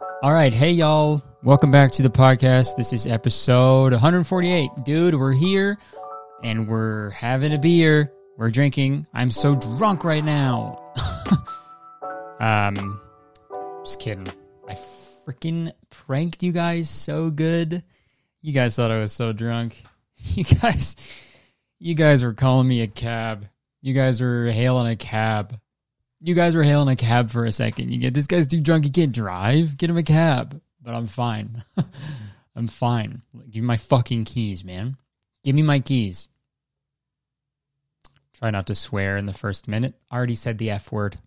[0.00, 1.22] All right, hey y'all.
[1.42, 2.76] Welcome back to the podcast.
[2.76, 4.70] This is episode 148.
[4.84, 5.78] Dude, we're here
[6.42, 8.12] and we're having a beer.
[8.36, 9.06] We're drinking.
[9.14, 10.80] I'm so drunk right now.
[12.40, 13.00] um
[13.84, 14.28] just kidding.
[14.68, 14.74] I
[15.26, 17.84] freaking pranked you guys so good.
[18.42, 19.82] You guys thought I was so drunk.
[20.16, 20.96] You guys
[21.78, 23.46] you guys were calling me a cab.
[23.82, 25.58] You guys were hailing a cab.
[26.26, 27.92] You guys were hailing a cab for a second.
[27.92, 28.84] You get this guy's too drunk.
[28.84, 29.76] He can't drive.
[29.76, 30.58] Get him a cab.
[30.80, 31.62] But I'm fine.
[32.56, 33.20] I'm fine.
[33.50, 34.96] Give me my fucking keys, man.
[35.42, 36.30] Give me my keys.
[38.38, 39.96] Try not to swear in the first minute.
[40.10, 41.18] I Already said the F word.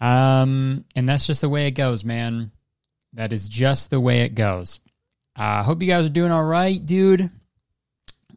[0.00, 2.52] Um, and that's just the way it goes, man.
[3.12, 4.80] That is just the way it goes.
[5.36, 7.30] I uh, hope you guys are doing all right, dude.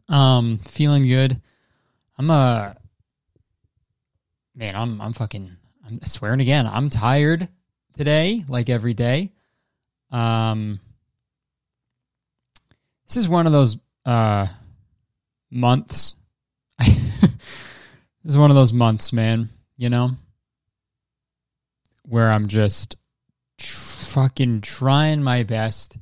[0.06, 1.40] Um, feeling good.
[2.18, 2.74] I'm uh
[4.54, 6.66] man, I'm I'm fucking I'm swearing again.
[6.66, 7.48] I'm tired
[7.94, 9.32] today, like every day.
[10.10, 10.80] Um
[13.06, 14.46] this is one of those uh
[15.50, 16.14] months.
[16.78, 17.36] this
[18.24, 20.10] is one of those months, man, you know,
[22.04, 22.96] where I'm just
[23.58, 25.96] fucking trying my best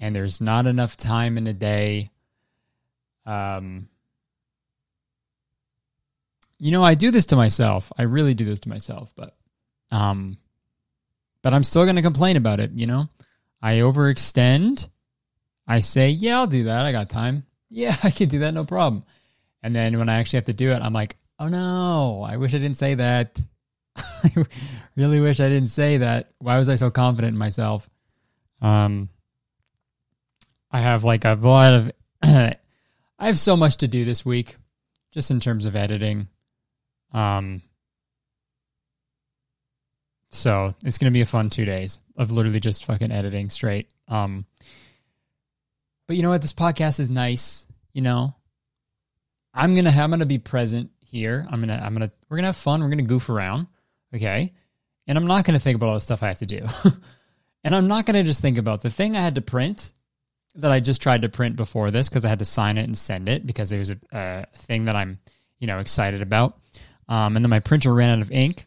[0.00, 2.10] and there's not enough time in a day
[3.26, 3.88] um,
[6.58, 7.92] you know, I do this to myself.
[7.96, 9.36] I really do this to myself, but
[9.90, 10.36] um,
[11.42, 12.72] but I'm still going to complain about it.
[12.72, 13.08] You know,
[13.62, 14.88] I overextend.
[15.66, 16.86] I say, yeah, I'll do that.
[16.86, 17.44] I got time.
[17.70, 18.54] Yeah, I can do that.
[18.54, 19.04] No problem.
[19.62, 22.54] And then when I actually have to do it, I'm like, oh no, I wish
[22.54, 23.38] I didn't say that.
[23.96, 24.46] I
[24.96, 26.28] really wish I didn't say that.
[26.38, 27.86] Why was I so confident in myself?
[28.62, 29.10] Um,
[30.70, 31.92] I have like a lot of
[32.22, 32.56] I
[33.18, 34.56] have so much to do this week,
[35.12, 36.28] just in terms of editing.
[37.12, 37.62] Um,
[40.30, 43.88] so it's gonna be a fun two days of literally just fucking editing straight.
[44.08, 44.46] Um,
[46.06, 46.42] but you know what?
[46.42, 47.66] This podcast is nice.
[47.92, 48.34] You know,
[49.54, 51.46] I'm gonna I'm gonna be present here.
[51.50, 52.82] I'm gonna I'm gonna we're gonna have fun.
[52.82, 53.66] We're gonna goof around.
[54.14, 54.52] Okay,
[55.06, 56.60] and I'm not gonna think about all the stuff I have to do.
[57.64, 59.92] and I'm not gonna just think about the thing I had to print
[60.54, 62.96] that I just tried to print before this because I had to sign it and
[62.96, 65.18] send it because it was a, a thing that I'm,
[65.60, 66.58] you know, excited about.
[67.08, 68.66] Um, and then my printer ran out of ink.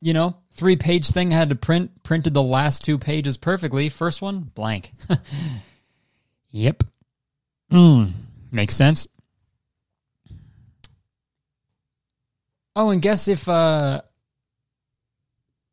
[0.00, 3.88] You know, three page thing I had to print, printed the last two pages perfectly.
[3.88, 4.92] First one, blank.
[6.50, 6.82] yep.
[7.72, 8.12] Mm,
[8.50, 9.06] makes sense.
[12.76, 14.02] Oh, and guess if uh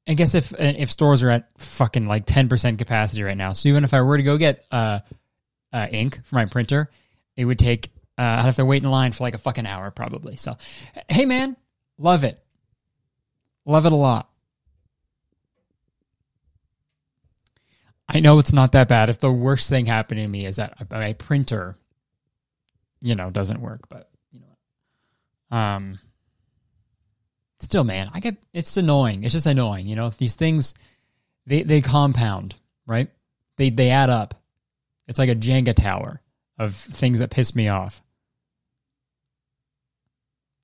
[0.07, 3.69] I guess if if stores are at fucking like ten percent capacity right now, so
[3.69, 4.99] even if I were to go get uh,
[5.71, 6.89] uh, ink for my printer,
[7.37, 9.89] it would take uh, I'd have to wait in line for like a fucking hour
[9.89, 10.35] probably.
[10.35, 10.55] So,
[11.09, 11.57] hey man,
[11.97, 12.39] love it,
[13.65, 14.29] love it a lot.
[18.07, 19.09] I know it's not that bad.
[19.09, 21.77] If the worst thing happening to me is that my printer,
[23.01, 25.99] you know, doesn't work, but you know, um
[27.59, 29.23] still, man, I get it's annoying.
[29.23, 30.11] It's just annoying, you know.
[30.11, 30.75] These things,
[31.47, 32.55] they they compound,
[32.85, 33.09] right?
[33.57, 34.35] They they add up.
[35.07, 36.21] It's like a Jenga tower
[36.59, 38.03] of things that piss me off.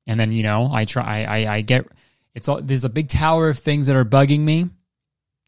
[0.07, 1.85] And then you know, I try, I I get
[2.33, 4.69] it's all there's a big tower of things that are bugging me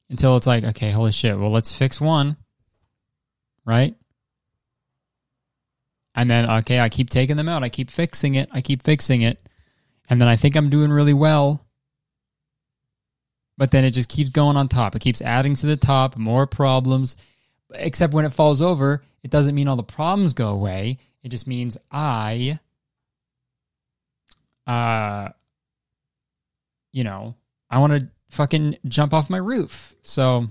[0.09, 1.37] until it's like, okay, holy shit.
[1.39, 2.37] Well, let's fix one,
[3.65, 3.95] right?
[6.13, 7.63] And then okay, I keep taking them out.
[7.63, 8.49] I keep fixing it.
[8.51, 9.39] I keep fixing it
[10.09, 11.65] and then I think I'm doing really well.
[13.57, 14.95] But then it just keeps going on top.
[14.95, 17.15] It keeps adding to the top, more problems.
[17.73, 20.97] Except when it falls over, it doesn't mean all the problems go away.
[21.23, 22.59] It just means I,
[24.69, 25.29] uh,
[26.91, 27.35] you know,
[27.71, 29.95] I want to fucking jump off my roof.
[30.03, 30.47] So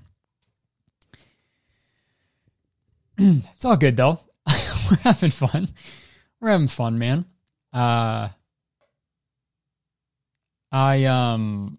[3.18, 4.20] it's all good though.
[4.90, 5.68] We're having fun.
[6.40, 7.26] We're having fun, man.
[7.72, 8.28] Uh,
[10.72, 11.78] I um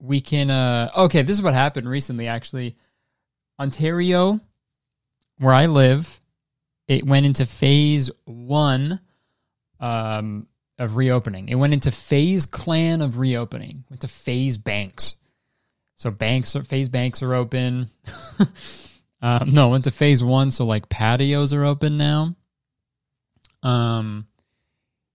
[0.00, 2.76] we can uh okay, this is what happened recently actually.
[3.58, 4.40] Ontario
[5.38, 6.20] where I live,
[6.88, 9.00] it went into phase 1
[9.80, 10.48] um
[10.78, 11.48] of reopening.
[11.48, 13.84] It went into phase clan of reopening.
[13.90, 15.16] Went to phase banks.
[15.96, 17.90] So banks are phase banks are open.
[19.22, 20.50] um, no, went to phase one.
[20.50, 22.36] So like patios are open now.
[23.62, 24.28] Um,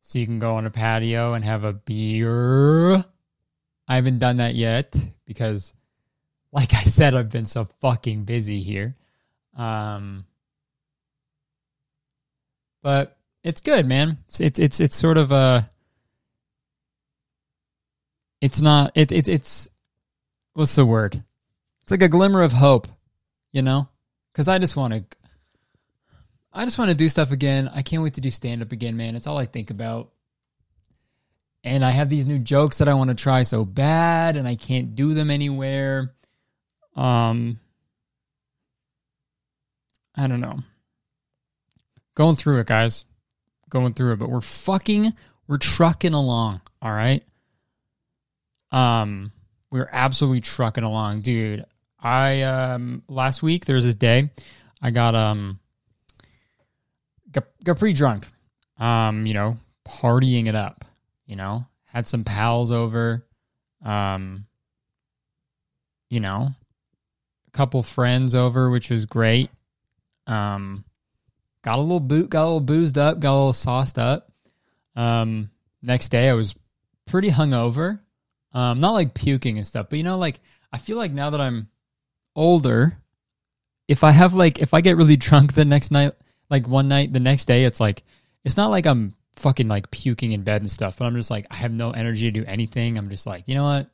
[0.01, 2.95] so you can go on a patio and have a beer.
[3.87, 4.95] I haven't done that yet
[5.25, 5.73] because,
[6.51, 8.95] like I said, I've been so fucking busy here.
[9.55, 10.25] Um,
[12.83, 14.19] but it's good, man.
[14.27, 15.67] It's it's it's, it's sort of a
[18.41, 19.67] it's not it, it it's
[20.53, 21.23] what's the word?
[21.81, 22.87] It's like a glimmer of hope
[23.53, 23.87] you know?
[24.33, 25.05] Because i just want to
[26.51, 27.71] i just want to do stuff again.
[27.73, 29.15] I can't wait to do stand up again man.
[29.15, 30.09] It's all i think about.
[31.63, 34.55] And i have these new jokes that i want to try so bad and i
[34.55, 36.13] can't do them anywhere.
[36.97, 37.59] Um
[40.15, 40.57] i don't know
[42.15, 43.05] going through it guys
[43.69, 45.13] going through it but we're fucking
[45.47, 47.23] we're trucking along all right
[48.73, 49.31] um,
[49.69, 51.65] we are absolutely trucking along, dude.
[51.99, 54.29] I um last week there was this day
[54.81, 55.59] I got um
[57.31, 58.27] got, got pretty drunk.
[58.77, 59.57] Um, you know,
[59.87, 60.83] partying it up,
[61.25, 63.25] you know, had some pals over.
[63.85, 64.47] Um,
[66.09, 66.49] you know,
[67.47, 69.49] a couple friends over, which was great.
[70.27, 70.83] Um,
[71.63, 74.31] got a little boot, got a little boozed up, got a little sauced up.
[74.95, 75.49] Um,
[75.81, 76.55] next day I was
[77.05, 77.99] pretty hungover.
[78.53, 80.39] Um, not like puking and stuff, but you know, like
[80.71, 81.69] I feel like now that I'm
[82.35, 82.97] older,
[83.87, 86.13] if I have like if I get really drunk the next night,
[86.49, 88.03] like one night, the next day, it's like
[88.43, 91.47] it's not like I'm fucking like puking in bed and stuff, but I'm just like
[91.49, 92.97] I have no energy to do anything.
[92.97, 93.89] I'm just like, you know what?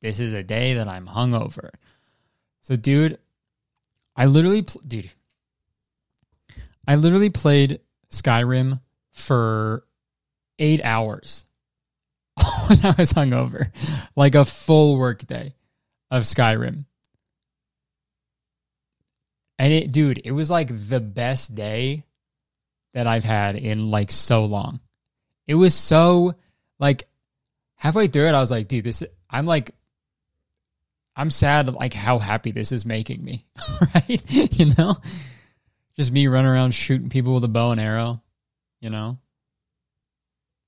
[0.00, 1.70] This is a day that I'm hungover.
[2.60, 3.18] So, dude,
[4.14, 5.10] I literally, pl- dude,
[6.86, 7.80] I literally played
[8.10, 8.80] Skyrim
[9.12, 9.84] for
[10.58, 11.44] eight hours
[12.66, 13.70] when I was hungover,
[14.14, 15.54] like a full work day
[16.10, 16.86] of Skyrim.
[19.58, 22.04] And it, dude, it was like the best day
[22.94, 24.80] that I've had in like so long.
[25.46, 26.34] It was so
[26.78, 27.08] like
[27.76, 29.70] halfway through it, I was like, dude, this, I'm like,
[31.14, 33.46] I'm sad, like how happy this is making me,
[33.94, 34.22] right?
[34.30, 34.96] you know,
[35.96, 38.22] just me running around shooting people with a bow and arrow,
[38.80, 39.18] you know,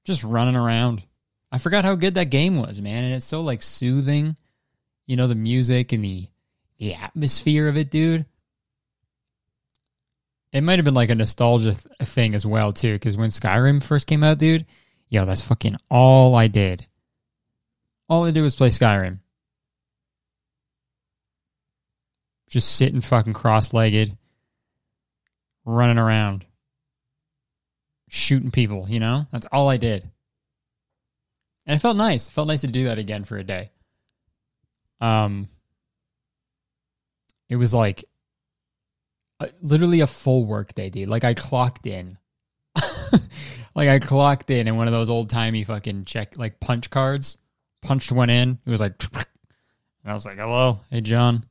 [0.05, 1.03] just running around.
[1.53, 4.37] I forgot how good that game was, man, and it's so like soothing.
[5.07, 6.27] You know, the music and the
[6.79, 8.27] the atmosphere of it, dude.
[10.53, 13.83] It might have been like a nostalgia th- thing as well, too, because when Skyrim
[13.83, 14.65] first came out, dude,
[15.11, 16.87] yo, that's fucking all I did.
[18.09, 19.19] All I did was play Skyrim.
[22.49, 24.17] Just sitting fucking cross legged,
[25.69, 26.47] running around,
[28.09, 29.27] shooting people, you know?
[29.31, 30.11] That's all I did.
[31.67, 32.29] And it felt nice.
[32.29, 33.71] It felt nice to do that again for a day.
[35.01, 35.49] Um,
[37.51, 38.05] it was like
[39.41, 41.09] a, literally a full work day, dude.
[41.09, 42.17] Like I clocked in,
[43.75, 47.39] like I clocked in in one of those old timey fucking check like punch cards.
[47.81, 48.59] Punched one in.
[48.67, 49.27] It was like, and
[50.07, 51.45] I was like, "Hello, hey John,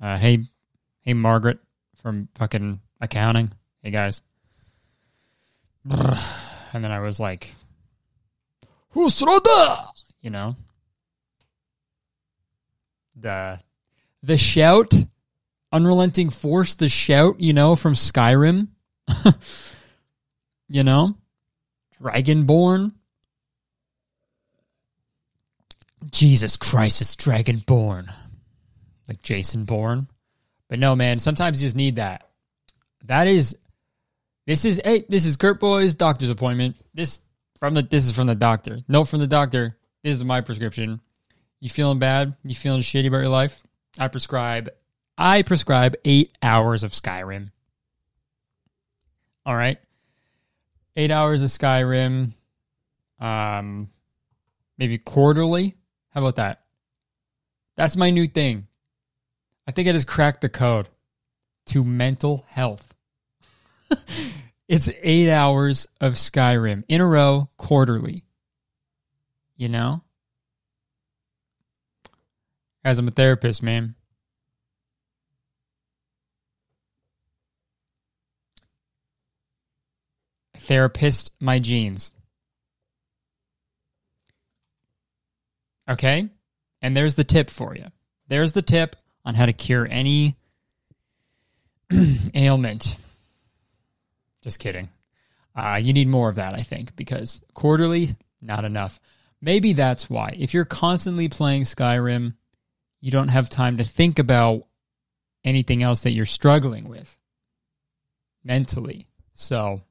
[0.00, 0.38] uh, hey,
[1.00, 1.58] hey Margaret
[2.02, 3.52] from fucking accounting.
[3.82, 4.22] Hey guys."
[6.72, 7.54] And then I was like,
[8.90, 9.90] Fus Ro Dah!
[10.20, 10.56] You know?
[13.14, 13.60] The
[14.22, 14.92] the shout,
[15.72, 18.68] unrelenting force, the shout, you know, from Skyrim.
[20.68, 21.16] you know?
[22.02, 22.92] Dragonborn.
[26.10, 28.12] Jesus Christ, it's Dragonborn.
[29.08, 30.08] Like Jason Bourne.
[30.68, 32.25] But no, man, sometimes you just need that.
[33.06, 33.56] That is
[34.46, 36.76] this is hey, this is Kurt Boy's doctor's appointment.
[36.94, 37.18] This
[37.58, 38.78] from the this is from the doctor.
[38.88, 39.76] Note from the doctor.
[40.02, 41.00] This is my prescription.
[41.60, 42.36] You feeling bad?
[42.44, 43.62] You feeling shitty about your life?
[43.98, 44.68] I prescribe
[45.18, 47.50] I prescribe 8 hours of Skyrim.
[49.46, 49.78] All right.
[50.96, 52.32] 8 hours of Skyrim
[53.20, 53.88] um
[54.78, 55.74] maybe quarterly.
[56.10, 56.62] How about that?
[57.76, 58.66] That's my new thing.
[59.66, 60.88] I think I just cracked the code
[61.66, 62.85] to mental health.
[64.68, 68.24] It's eight hours of Skyrim in a row, quarterly.
[69.56, 70.02] You know?
[72.84, 73.94] As I'm a therapist, man.
[80.56, 82.12] Therapist my genes.
[85.88, 86.28] Okay?
[86.82, 87.86] And there's the tip for you.
[88.26, 90.36] There's the tip on how to cure any
[92.34, 92.96] ailment
[94.46, 94.88] just kidding.
[95.56, 98.10] Uh, you need more of that, I think, because quarterly,
[98.40, 99.00] not enough.
[99.42, 100.36] Maybe that's why.
[100.38, 102.34] If you're constantly playing Skyrim,
[103.00, 104.68] you don't have time to think about
[105.42, 107.18] anything else that you're struggling with
[108.44, 109.08] mentally.
[109.34, 109.82] So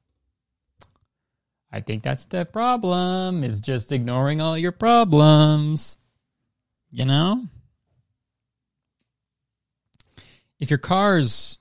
[1.70, 5.98] I think that's the problem is just ignoring all your problems.
[6.90, 7.44] You know?
[10.58, 11.58] If your car's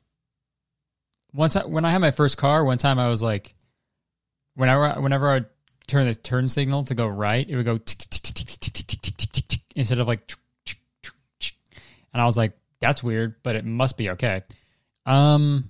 [1.36, 3.54] once I, when I had my first car, one time I was like,
[4.56, 5.42] whenever whenever I
[5.88, 7.80] turn the turn signal to go right, it would go.
[9.76, 10.32] instead of like
[12.14, 14.44] and I was like, that's weird, but it must be okay.
[15.06, 15.70] Um,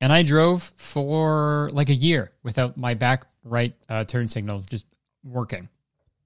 [0.00, 4.86] and I drove for like a year without my back right uh, turn signal just
[5.22, 5.68] working.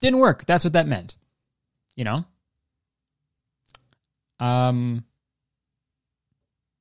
[0.01, 0.47] Didn't work.
[0.47, 1.17] That's what that meant.
[1.97, 2.25] You know?
[4.41, 5.05] Um,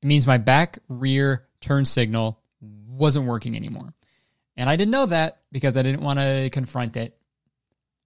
[0.01, 3.93] it means my back rear turn signal wasn't working anymore.
[4.55, 7.17] And I didn't know that because I didn't want to confront it.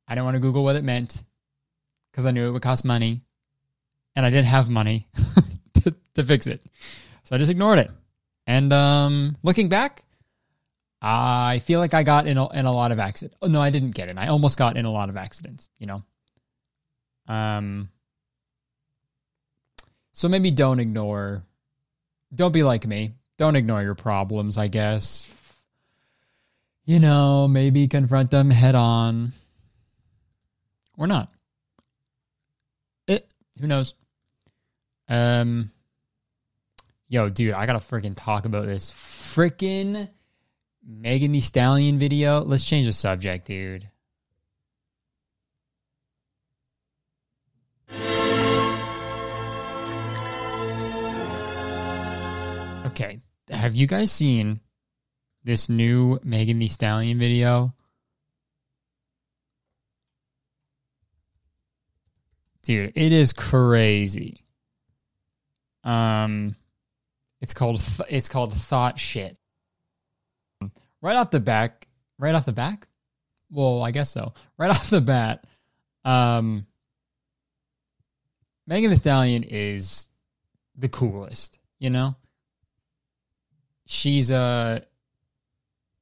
[0.08, 1.22] I didn't want to Google what it meant
[2.12, 3.22] because I knew it would cost money
[4.16, 5.08] and I didn't have money
[5.84, 6.63] to, to fix it.
[7.25, 7.92] So I just ignored it.
[8.48, 10.04] And um, looking back,
[11.01, 13.38] I feel like I got in a, in a lot of accidents.
[13.42, 14.18] Oh, no, I didn't get in.
[14.18, 16.04] I almost got in a lot of accidents, you know?
[17.28, 17.89] Um,
[20.13, 21.44] so maybe don't ignore,
[22.34, 23.13] don't be like me.
[23.39, 25.34] Don't ignore your problems, I guess.
[26.84, 29.31] You know, maybe confront them head on
[30.98, 31.31] or not.
[33.08, 33.93] It, who knows?
[35.08, 35.72] Um,
[37.08, 40.10] yo, dude, I gotta freaking talk about this freaking
[40.86, 42.41] Megan Thee Stallion video.
[42.41, 43.88] Let's change the subject, dude.
[52.86, 53.19] Okay,
[53.50, 54.60] have you guys seen
[55.44, 57.74] this new Megan Thee Stallion video?
[62.63, 64.44] Dude, it is crazy.
[65.84, 66.56] Um,
[67.41, 69.38] it's called it's called Thot Shit.
[71.01, 71.88] Right off the back,
[72.18, 72.88] right off the back.
[73.50, 74.34] Well, I guess so.
[74.58, 75.46] Right off the bat,
[76.06, 76.68] um,
[78.68, 80.10] Megan Thee Stallion is
[80.77, 81.58] the coolest.
[81.79, 82.15] You know,
[83.89, 84.79] she's a uh,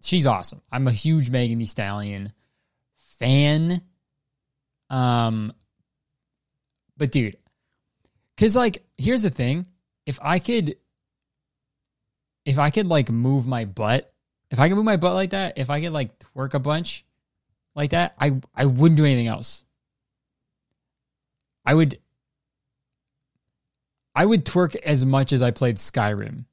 [0.04, 0.62] she's awesome.
[0.72, 2.32] I'm a huge Megan Thee Stallion
[3.20, 3.82] fan.
[4.90, 5.54] Um,
[6.98, 7.38] but dude,
[8.36, 9.66] because like here's the thing
[10.06, 10.76] if I could
[12.46, 14.14] if I could like move my butt,
[14.52, 17.06] if I could move my butt like that, if I could like twerk a bunch
[17.74, 19.66] like that, I I wouldn't do anything else.
[21.66, 22.00] I would
[24.14, 26.46] I would twerk as much as I played Skyrim.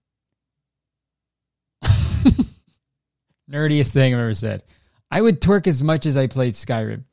[3.50, 4.62] Nerdiest thing I've ever said.
[5.10, 7.04] I would twerk as much as I played Skyrim.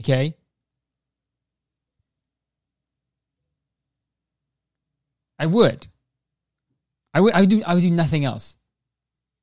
[0.00, 0.36] Okay?
[5.38, 5.86] I would.
[7.14, 7.34] I would.
[7.34, 7.62] I would do.
[7.64, 8.56] I would do nothing else.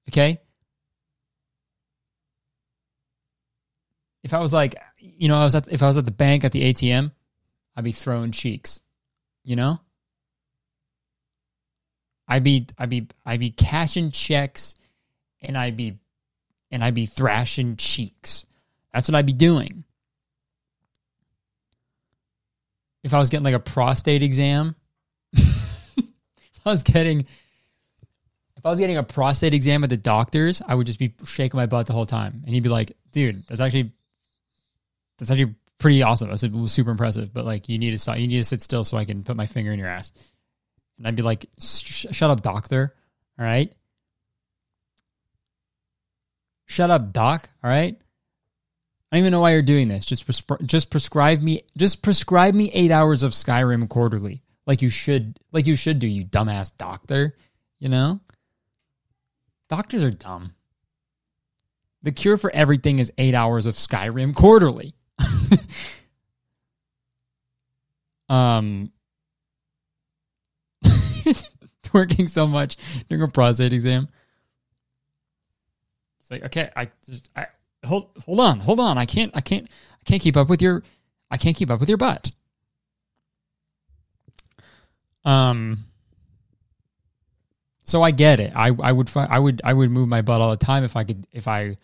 [0.09, 0.39] Okay.
[4.23, 6.43] If I was like, you know, I was at, if I was at the bank
[6.43, 7.11] at the ATM,
[7.75, 8.81] I'd be throwing cheeks.
[9.43, 9.79] You know.
[12.27, 14.75] I'd be, I'd be, I'd be cashing checks,
[15.43, 15.99] and I'd be,
[16.71, 18.45] and I'd be thrashing cheeks.
[18.93, 19.83] That's what I'd be doing.
[23.03, 24.75] If I was getting like a prostate exam,
[25.33, 27.25] if I was getting
[28.65, 31.57] if I was getting a prostate exam at the doctor's, I would just be shaking
[31.57, 33.91] my butt the whole time, and he'd be like, "Dude, that's actually
[35.19, 36.29] that's actually pretty awesome.
[36.29, 38.17] That's super impressive, but like you need to stop.
[38.17, 40.11] You need to sit still so I can put my finger in your ass."
[40.97, 42.95] And I'd be like, "Shut up, doctor.
[43.37, 43.71] All right."
[46.65, 47.49] Shut up, doc.
[47.63, 47.97] All right.
[49.11, 50.05] I don't even know why you're doing this.
[50.05, 50.25] Just
[50.65, 55.67] just prescribe me just prescribe me eight hours of Skyrim quarterly like you should like
[55.67, 57.35] you should do, you dumbass doctor,
[57.79, 58.19] you know?
[59.69, 60.53] Doctors are dumb.
[62.03, 64.93] The cure for everything is 8 hours of Skyrim quarterly.
[68.29, 68.91] um
[71.93, 74.07] working so much during a prostate exam.
[76.25, 77.45] It's like, okay, I just I
[77.85, 78.97] hold hold on, hold on.
[78.97, 80.81] I can't I can't I can't keep up with your
[81.29, 82.31] I can't keep up with your butt.
[85.23, 85.85] Um.
[87.83, 88.53] So I get it.
[88.55, 91.03] I I would I would I would move my butt all the time if I
[91.03, 91.77] could if I.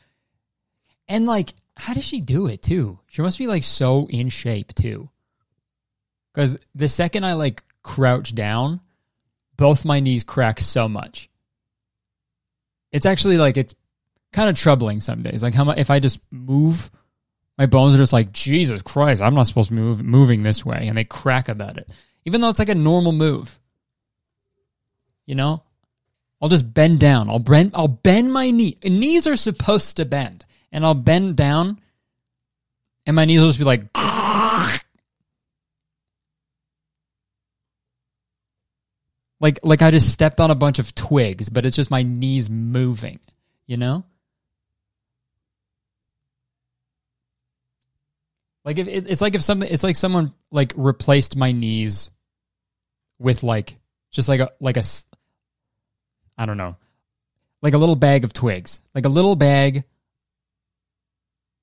[1.07, 2.97] And like, how does she do it too?
[3.09, 5.11] She must be like so in shape too.
[6.33, 8.79] Because the second I like crouch down,
[9.55, 11.29] both my knees crack so much.
[12.91, 13.75] It's actually like it's
[14.33, 15.43] kind of troubling some days.
[15.43, 16.91] Like how much if I just move,
[17.57, 19.21] my bones are just like Jesus Christ.
[19.21, 21.89] I'm not supposed to move, moving this way, and they crack about it
[22.25, 23.59] even though it's like a normal move.
[25.25, 25.63] You know,
[26.41, 27.29] I'll just bend down.
[27.29, 27.71] I'll bend.
[27.73, 28.77] I'll bend my knee.
[28.83, 31.81] Knees are supposed to bend, and I'll bend down,
[33.05, 33.83] and my knees will just be like.
[39.39, 42.49] like like I just stepped on a bunch of twigs, but it's just my knees
[42.49, 43.19] moving,
[43.65, 44.03] you know?
[48.63, 52.11] Like if it's like if something it's like someone like replaced my knees
[53.19, 53.75] with like
[54.11, 54.83] just like a like a
[56.37, 56.75] I don't know.
[57.61, 58.81] Like a little bag of twigs.
[58.93, 59.83] Like a little bag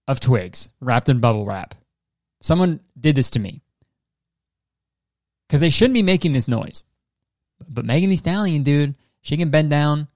[0.07, 1.75] of twigs wrapped in bubble wrap.
[2.41, 3.63] Someone did this to me.
[5.49, 6.85] Cuz they shouldn't be making this noise.
[7.69, 10.09] But Megan Thee Stallion, dude, she can bend down.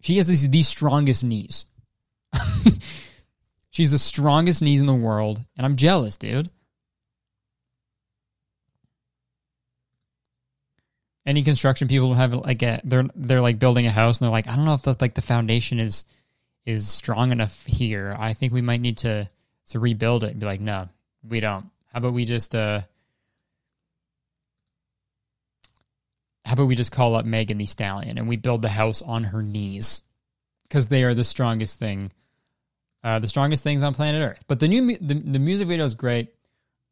[0.00, 1.64] She has these, the strongest knees.
[3.72, 6.52] She's the strongest knees in the world, and I'm jealous, dude.
[11.24, 14.46] Any construction people have like a, they're they're like building a house and they're like,
[14.46, 16.04] I don't know if the, like the foundation is
[16.66, 18.14] is strong enough here.
[18.18, 19.28] I think we might need to
[19.68, 20.88] to rebuild it and be like, no,
[21.26, 21.70] we don't.
[21.86, 22.82] How about we just uh
[26.44, 29.24] how about we just call up Megan Thee Stallion and we build the house on
[29.24, 30.02] her knees
[30.64, 32.12] because they are the strongest thing,
[33.04, 34.44] uh, the strongest things on planet Earth.
[34.48, 36.34] But the new the, the music video is great.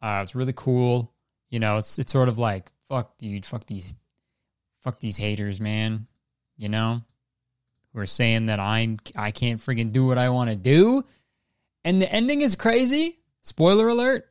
[0.03, 1.13] Uh, it's really cool.
[1.51, 3.95] You know, it's it's sort of like fuck, dude, fuck these,
[4.83, 6.07] fuck these haters, man.
[6.57, 7.01] You know,
[7.93, 11.05] who are saying that I'm I can't freaking do what I want to do,
[11.85, 13.17] and the ending is crazy.
[13.43, 14.27] Spoiler alert.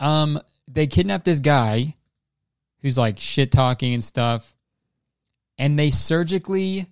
[0.00, 1.94] Um, they kidnapped this guy
[2.82, 4.54] who's like shit talking and stuff.
[5.58, 6.86] And they surgically,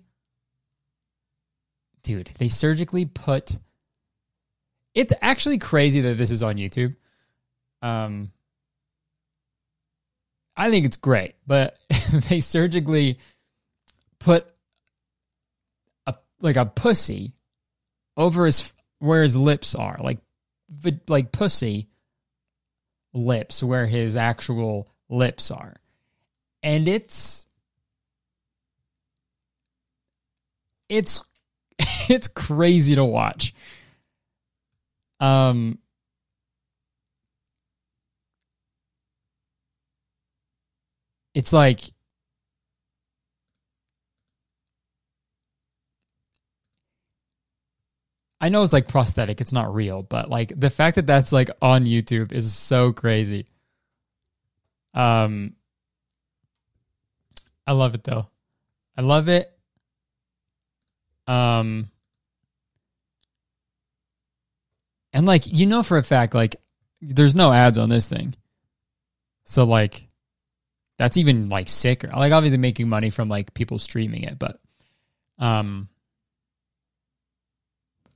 [2.03, 3.57] dude, they surgically put.
[4.95, 6.95] It's actually crazy that this is on YouTube.
[7.81, 8.31] Um,
[10.57, 11.77] I think it's great, but
[12.29, 13.19] they surgically
[14.19, 14.47] put
[16.07, 17.33] a like a pussy
[18.15, 20.19] over his where his lips are, like
[21.09, 21.89] like pussy
[23.13, 25.73] lips where his actual lips are.
[26.63, 27.45] And it's
[30.87, 31.23] it's
[32.09, 33.53] it's crazy to watch.
[35.19, 35.79] Um
[41.33, 41.81] it's like
[48.41, 51.49] I know it's like prosthetic, it's not real, but like the fact that that's like
[51.61, 53.47] on YouTube is so crazy.
[54.93, 55.55] Um
[57.67, 58.27] I love it though.
[58.97, 59.51] I love it.
[61.27, 61.89] Um
[65.15, 66.57] and like you know for a fact like
[67.01, 68.35] there's no ads on this thing.
[69.45, 70.07] So like
[70.97, 72.09] that's even like sicker.
[72.09, 74.59] Like obviously making money from like people streaming it, but
[75.39, 75.87] um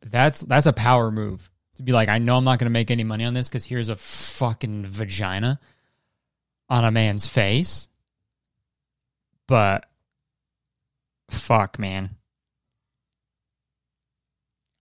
[0.01, 3.05] that's that's a power move to be like I know I'm not to make any
[3.05, 5.57] money on this cuz here's a fucking vagina
[6.67, 7.87] on a man's face.
[9.47, 9.85] But
[11.29, 12.09] fuck, man.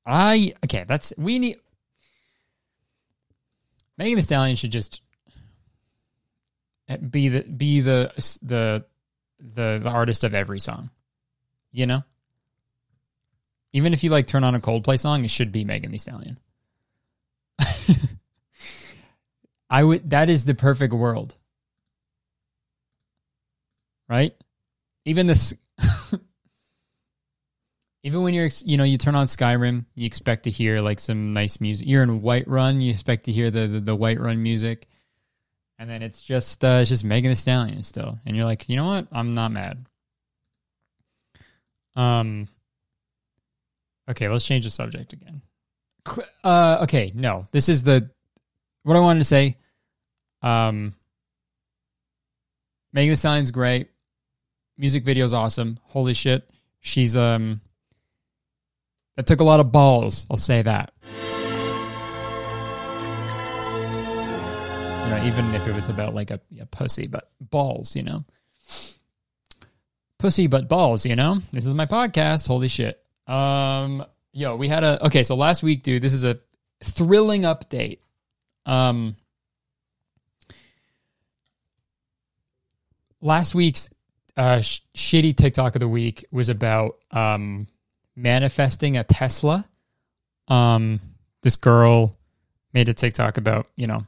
[0.05, 1.59] I okay, that's we need
[3.99, 5.03] Megan Thee Stallion should just
[7.11, 8.85] be the be the the
[9.41, 10.91] the the artist of every song.
[11.73, 12.03] You know?
[13.75, 16.39] Even if you like turn on a Coldplay song, it should be Megan Thee Stallion.
[19.69, 21.35] I would that is the perfect world.
[24.09, 24.35] Right?
[25.05, 25.53] Even this
[28.03, 31.31] even when you're you know you turn on Skyrim, you expect to hear like some
[31.33, 31.87] nice music.
[31.87, 34.87] You're in Whiterun, you expect to hear the the, the Whiterun music,
[35.79, 38.77] and then it's just uh, it's just Megan Thee Stallion still, and you're like, you
[38.77, 39.09] know what?
[39.13, 39.87] I'm not mad.
[41.97, 42.49] Um.
[44.09, 45.43] Okay, let's change the subject again.
[46.43, 48.09] Uh, okay, no, this is the
[48.85, 49.59] what I wanted to say.
[50.41, 50.95] Um,
[52.93, 53.91] Megan Thee Stallion's great.
[54.79, 55.77] Music video's awesome.
[55.83, 56.49] Holy shit,
[56.81, 57.61] she's um
[59.19, 60.27] that took a lot of balls.
[60.31, 60.93] I'll say that.
[65.03, 68.25] You know, even if it was about like a, a pussy, but balls, you know.
[70.21, 71.41] Pussy but balls, you know.
[71.53, 72.47] This is my podcast.
[72.47, 73.03] Holy shit.
[73.27, 75.25] Um, yo, we had a okay.
[75.25, 76.39] So last week, dude, this is a
[76.85, 77.99] thrilling update.
[78.67, 79.17] Um,
[83.21, 83.89] last week's
[84.37, 87.67] uh, sh- shitty TikTok of the week was about um
[88.19, 89.65] manifesting a Tesla.
[90.49, 91.01] Um,
[91.43, 92.15] this girl
[92.75, 94.05] made a TikTok about you know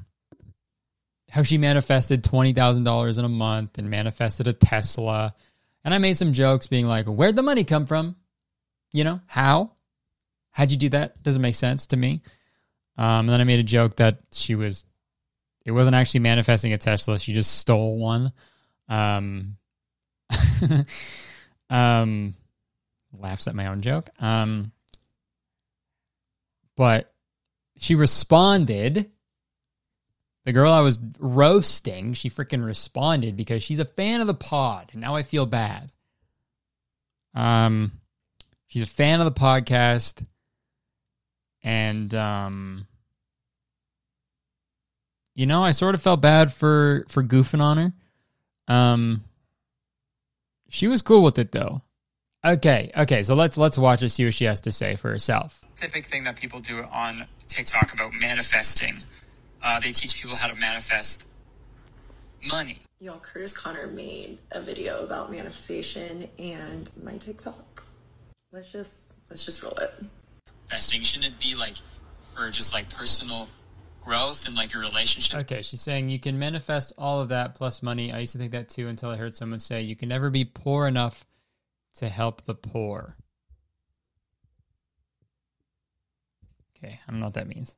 [1.31, 5.35] how she manifested twenty thousand dollars in a month and manifested a Tesla,
[5.85, 8.17] and I made some jokes being like, "Where'd the money come from?
[8.93, 9.73] You know how?
[10.51, 11.23] How'd you do that?
[11.23, 12.23] Doesn't make sense to me."
[12.99, 14.85] Um, and then I made a joke that she was,
[15.65, 18.33] it wasn't actually manifesting a Tesla; she just stole one.
[18.89, 19.57] Um,
[21.71, 22.35] um,
[23.19, 24.09] laughs at my own joke.
[24.21, 24.73] Um,
[26.77, 27.13] but
[27.77, 29.11] she responded
[30.45, 34.91] the girl I was roasting, she freaking responded because she's a fan of the pod,
[34.93, 35.93] and now I feel bad.
[37.35, 37.93] Um,
[38.67, 40.27] she's a fan of the podcast,
[41.63, 42.87] and um,
[45.35, 47.93] you know, I sort of felt bad for for goofing on her.
[48.75, 49.25] Um,
[50.69, 51.83] she was cool with it though.
[52.43, 55.61] Okay, okay, so let's let's watch it, see what she has to say for herself.
[55.75, 59.03] Specific thing that people do on TikTok about manifesting.
[59.63, 61.27] Uh, they teach people how to manifest
[62.47, 62.79] money.
[62.99, 67.85] Y'all, Curtis Connor made a video about manifestation and my TikTok.
[68.53, 69.93] Let's just let's just roll it.
[70.71, 71.75] Manifesting shouldn't it be like
[72.35, 73.51] for just like personal
[74.03, 75.41] growth and like your relationship.
[75.41, 78.13] Okay, she's saying you can manifest all of that plus money.
[78.15, 80.47] I used to think that too until I heard someone say you can never be
[80.47, 81.27] poor enough
[81.97, 83.17] to help the poor.
[86.77, 87.77] Okay, I don't know what that means.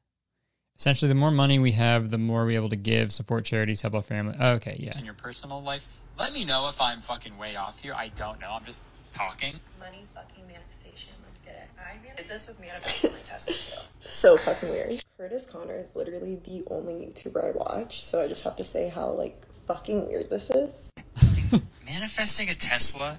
[0.79, 3.95] Essentially, the more money we have, the more we're able to give, support charities, help
[3.95, 4.37] our family.
[4.39, 4.99] Oh, okay, yeah.
[4.99, 5.87] In your personal life,
[6.19, 7.95] let me know if I'm fucking way off here.
[7.95, 8.51] I don't know.
[8.51, 9.61] I'm just talking.
[9.79, 11.13] Money fucking manifestation.
[11.25, 11.69] Let's get it.
[11.79, 13.83] I did this with manifesting my Tesla too.
[14.01, 15.05] So fucking weird.
[15.17, 18.89] Curtis Connor is literally the only YouTuber I watch, so I just have to say
[18.89, 20.93] how like fucking weird this is.
[21.87, 23.19] Manifesting a Tesla.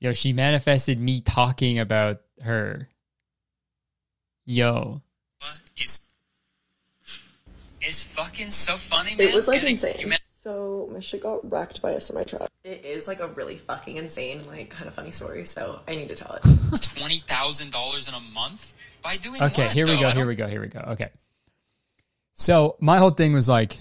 [0.00, 2.88] Yo, she manifested me talking about her.
[4.44, 5.00] Yo.
[5.82, 6.00] Is
[7.86, 9.28] is fucking so funny, man.
[9.28, 9.96] It was like Getting- insane.
[9.98, 12.50] you man- so my shit got wrecked by a semi truck.
[12.64, 15.44] It is like a really fucking insane, like kind of funny story.
[15.44, 16.42] So I need to tell it.
[16.98, 20.00] twenty thousand dollars in a month by doing Okay, what, here we though?
[20.02, 20.10] go.
[20.10, 20.46] Here we go.
[20.46, 20.80] Here we go.
[20.88, 21.10] Okay.
[22.34, 23.78] So my whole thing was like,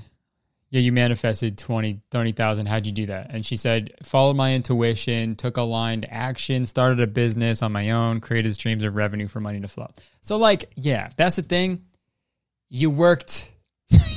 [0.74, 2.66] yeah, you manifested 20, 30,000.
[2.66, 3.28] How'd you do that?
[3.30, 8.20] And she said, followed my intuition, took aligned action, started a business on my own,
[8.22, 9.92] created streams of revenue for money to flow.
[10.22, 11.84] So like, yeah, that's the thing.
[12.72, 13.52] You worked,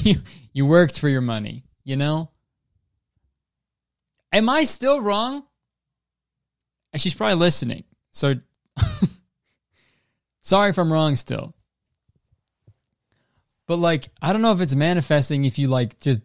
[0.00, 0.14] you,
[0.54, 2.30] you worked for your money, you know?
[4.32, 5.44] Am I still wrong?
[6.90, 7.84] And she's probably listening.
[8.12, 8.32] So
[10.40, 11.52] sorry if I'm wrong still.
[13.66, 16.22] But like, I don't know if it's manifesting if you like just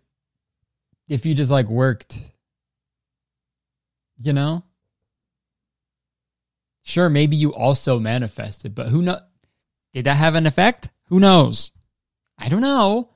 [1.12, 2.18] if you just like worked.
[4.18, 4.64] You know?
[6.84, 9.20] Sure, maybe you also manifested, but who know
[9.92, 10.90] did that have an effect?
[11.08, 11.72] Who knows?
[12.38, 13.10] I don't know.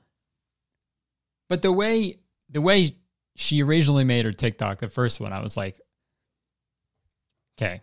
[1.48, 2.18] But the way
[2.50, 2.92] the way
[3.34, 5.80] she originally made her TikTok, the first one, I was like,
[7.56, 7.80] okay,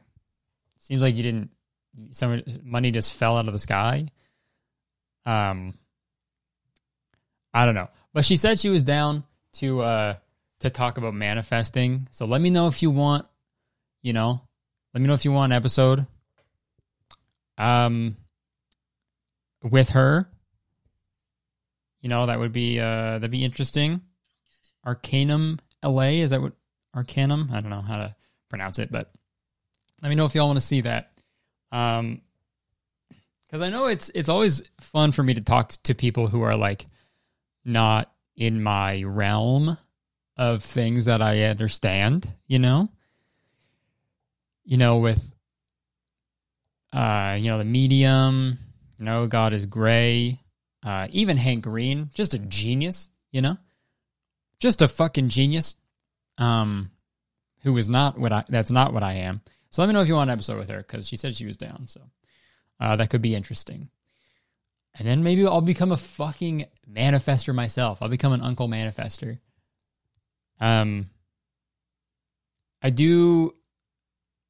[0.77, 1.49] seems like you didn't
[2.11, 4.09] some money just fell out of the sky.
[5.25, 5.73] Um,
[7.51, 9.23] I don't know, but she said she was down
[9.53, 10.15] to uh
[10.59, 12.07] to talk about manifesting.
[12.11, 13.27] So let me know if you want,
[14.01, 14.41] you know,
[14.93, 16.07] let me know if you want an episode.
[17.57, 18.17] Um,
[19.61, 20.27] with her,
[22.01, 24.01] you know, that would be uh that'd be interesting.
[24.85, 26.53] Arcanum LA is that what
[26.93, 27.49] Arcanum?
[27.51, 28.15] I don't know how to
[28.49, 29.11] pronounce it, but
[30.01, 31.11] let me know if y'all want to see that.
[31.71, 32.21] Um,
[33.45, 36.55] because I know it's it's always fun for me to talk to people who are
[36.55, 36.85] like
[37.63, 39.77] not in my realm
[40.37, 42.89] of things that I understand, you know?
[44.65, 45.33] You know, with
[46.91, 48.59] uh, you know, the medium,
[48.97, 50.37] you know, God is gray,
[50.85, 53.57] uh, even Hank Green, just a genius, you know?
[54.59, 55.75] Just a fucking genius.
[56.37, 56.89] Um
[57.63, 59.41] who is not what I that's not what I am.
[59.69, 61.45] So let me know if you want an episode with her because she said she
[61.45, 61.87] was down.
[61.87, 62.01] So
[62.79, 63.89] uh, that could be interesting.
[64.95, 68.01] And then maybe I'll become a fucking manifester myself.
[68.01, 69.39] I'll become an uncle manifester.
[70.59, 71.09] Um,
[72.81, 73.55] I do,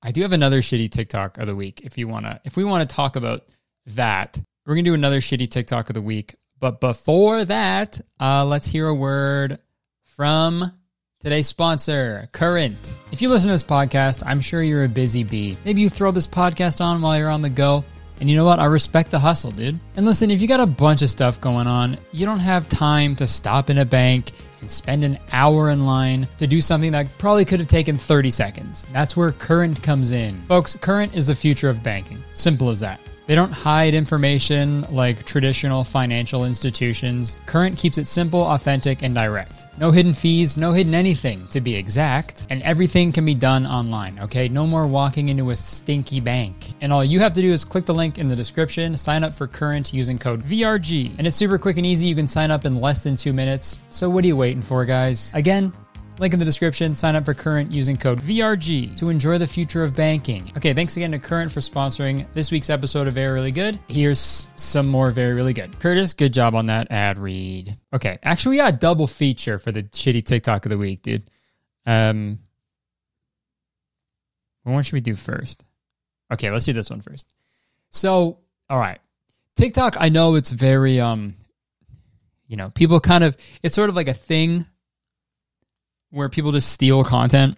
[0.02, 1.82] I do have another shitty TikTok of the week.
[1.84, 3.46] If you wanna, if we want to talk about
[3.88, 6.36] that, we're gonna do another shitty TikTok of the week.
[6.60, 9.60] But before that, uh, let's hear a word
[10.04, 10.72] from
[11.24, 13.00] Today's sponsor, Current.
[13.14, 15.58] If you listen to this podcast, I'm sure you're a busy bee.
[15.64, 17.86] Maybe you throw this podcast on while you're on the go.
[18.20, 18.60] And you know what?
[18.60, 19.80] I respect the hustle, dude.
[19.96, 23.16] And listen, if you got a bunch of stuff going on, you don't have time
[23.18, 27.08] to stop in a bank and spend an hour in line to do something that
[27.18, 28.86] probably could have taken 30 seconds.
[28.94, 30.40] That's where Current comes in.
[30.42, 32.24] Folks, Current is the future of banking.
[32.34, 33.00] Simple as that.
[33.26, 37.38] They don't hide information like traditional financial institutions.
[37.46, 39.66] Current keeps it simple, authentic, and direct.
[39.78, 44.20] No hidden fees, no hidden anything to be exact, and everything can be done online,
[44.20, 44.50] okay?
[44.50, 46.74] No more walking into a stinky bank.
[46.82, 49.34] And all you have to do is click the link in the description, sign up
[49.34, 51.18] for Current using code VRG.
[51.18, 52.08] And it's super quick and easy.
[52.08, 53.80] You can sign up in less than two minutes.
[53.90, 55.32] So what are you waiting for, guys?
[55.34, 55.72] Again,
[56.20, 56.94] Link in the description.
[56.94, 60.52] Sign up for Current using code VRG to enjoy the future of banking.
[60.56, 63.80] Okay, thanks again to Current for sponsoring this week's episode of Very Really Good.
[63.90, 65.80] Here's some more Very Really Good.
[65.80, 67.78] Curtis, good job on that ad read.
[67.94, 71.30] Okay, actually, we got a double feature for the shitty TikTok of the week, dude.
[71.86, 72.40] Um,
[74.64, 75.64] what should we do first?
[76.32, 77.28] Okay, let's do this one first.
[77.90, 79.00] So, all right.
[79.56, 81.36] TikTok, I know it's very um
[82.48, 84.66] you know, people kind of it's sort of like a thing
[86.14, 87.58] where people just steal content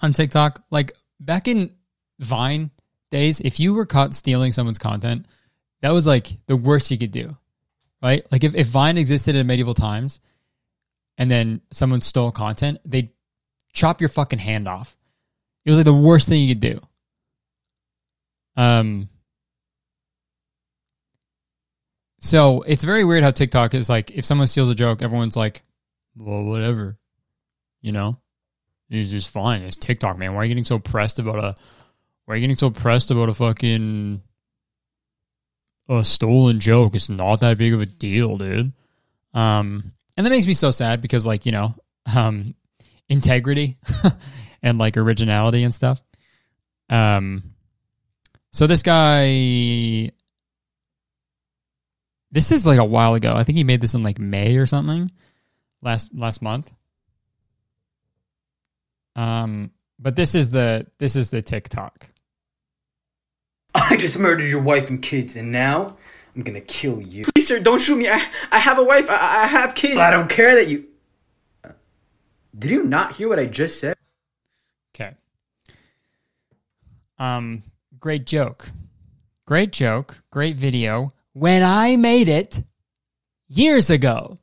[0.00, 0.64] on TikTok.
[0.70, 1.70] Like back in
[2.18, 2.70] Vine
[3.12, 5.26] days, if you were caught stealing someone's content,
[5.80, 7.36] that was like the worst you could do.
[8.02, 8.26] Right?
[8.32, 10.20] Like if, if Vine existed in medieval times
[11.16, 13.10] and then someone stole content, they'd
[13.72, 14.96] chop your fucking hand off.
[15.64, 16.80] It was like the worst thing you could do.
[18.56, 19.08] Um
[22.18, 25.62] so it's very weird how TikTok is like if someone steals a joke, everyone's like,
[26.16, 26.98] well, whatever.
[27.84, 28.18] You know?
[28.88, 29.62] It's just fine.
[29.62, 30.32] It's TikTok, man.
[30.32, 31.54] Why are you getting so pressed about a
[32.24, 34.22] why are you getting so pressed about a fucking
[35.90, 36.94] a stolen joke?
[36.94, 38.72] It's not that big of a deal, dude.
[39.34, 41.74] Um and that makes me so sad because like, you know,
[42.14, 42.54] um
[43.10, 43.76] integrity
[44.62, 46.02] and like originality and stuff.
[46.88, 47.54] Um
[48.50, 50.10] so this guy
[52.32, 53.34] this is like a while ago.
[53.34, 55.10] I think he made this in like May or something
[55.82, 56.72] last last month.
[59.16, 62.08] Um, but this is the this is the TikTok.
[63.74, 65.96] I just murdered your wife and kids, and now
[66.34, 67.24] I'm gonna kill you.
[67.34, 68.08] Please, sir, don't shoot me.
[68.08, 69.08] I I have a wife.
[69.08, 69.98] I, I have kids.
[69.98, 70.86] I don't care that you.
[72.56, 73.96] Did you not hear what I just said?
[74.94, 75.14] Okay.
[77.18, 77.64] Um,
[77.98, 78.70] great joke.
[79.46, 80.22] Great joke.
[80.30, 82.62] Great video when I made it
[83.48, 84.38] years ago.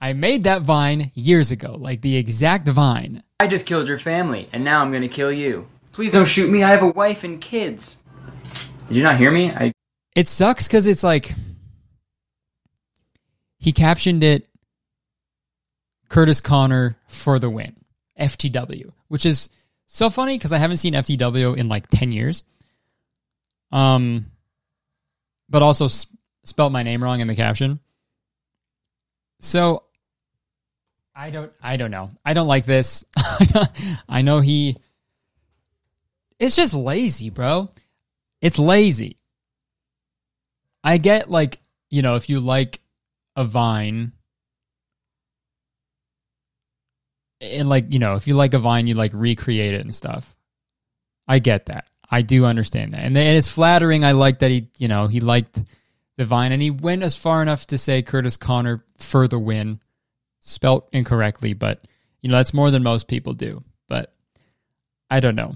[0.00, 3.22] I made that vine years ago, like the exact vine.
[3.40, 5.66] I just killed your family, and now I'm gonna kill you.
[5.92, 6.62] Please don't shoot me.
[6.62, 7.98] I have a wife and kids.
[8.86, 9.50] Did you not hear me?
[9.50, 9.72] I.
[10.14, 11.34] It sucks because it's like
[13.58, 14.48] he captioned it
[16.08, 17.76] Curtis Connor for the win,
[18.18, 19.48] FTW, which is
[19.86, 22.44] so funny because I haven't seen FTW in like 10 years.
[23.70, 24.26] Um,
[25.48, 25.88] but also
[26.44, 27.80] spelt my name wrong in the caption.
[29.40, 29.84] So
[31.18, 32.12] I don't I don't know.
[32.24, 33.04] I don't like this.
[34.08, 34.76] I know he
[36.38, 37.70] It's just lazy, bro.
[38.40, 39.18] It's lazy.
[40.84, 41.58] I get like,
[41.90, 42.80] you know, if you like
[43.34, 44.12] a vine
[47.40, 50.36] and like, you know, if you like a vine, you like recreate it and stuff.
[51.26, 51.88] I get that.
[52.08, 53.00] I do understand that.
[53.00, 54.04] And, it's flattering.
[54.04, 55.60] I like that he, you know, he liked
[56.16, 59.78] the Vine, and he went as far enough to say Curtis Connor for the win,
[60.48, 61.86] spelt incorrectly, but
[62.22, 63.62] you know that's more than most people do.
[63.88, 64.12] But
[65.10, 65.54] I don't know.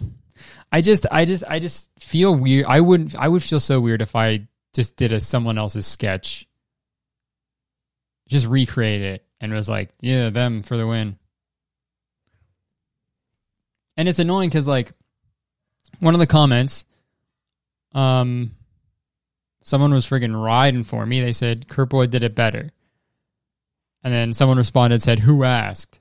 [0.71, 2.67] I just, I just, I just feel weird.
[2.67, 6.49] I wouldn't, I would feel so weird if I just did a someone else's sketch,
[8.29, 11.19] just recreate it, and was like, yeah, them for the win.
[13.97, 14.93] And it's annoying because like
[16.01, 16.87] one of the comments,
[17.93, 18.53] um,
[19.63, 21.21] someone was friggin' riding for me.
[21.21, 22.71] They said Kurtboy did it better.
[24.05, 26.01] And then someone responded, said, Who asked?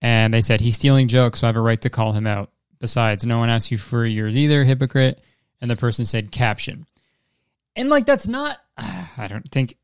[0.00, 2.50] And they said, He's stealing jokes, so I have a right to call him out.
[2.78, 5.20] Besides, no one asked you for yours either, hypocrite.
[5.60, 6.86] And the person said, Caption.
[7.76, 9.76] And like, that's not, I don't think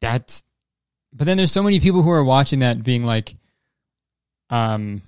[0.00, 0.44] that's,
[1.12, 3.34] but then there's so many people who are watching that being like,
[4.50, 5.02] um,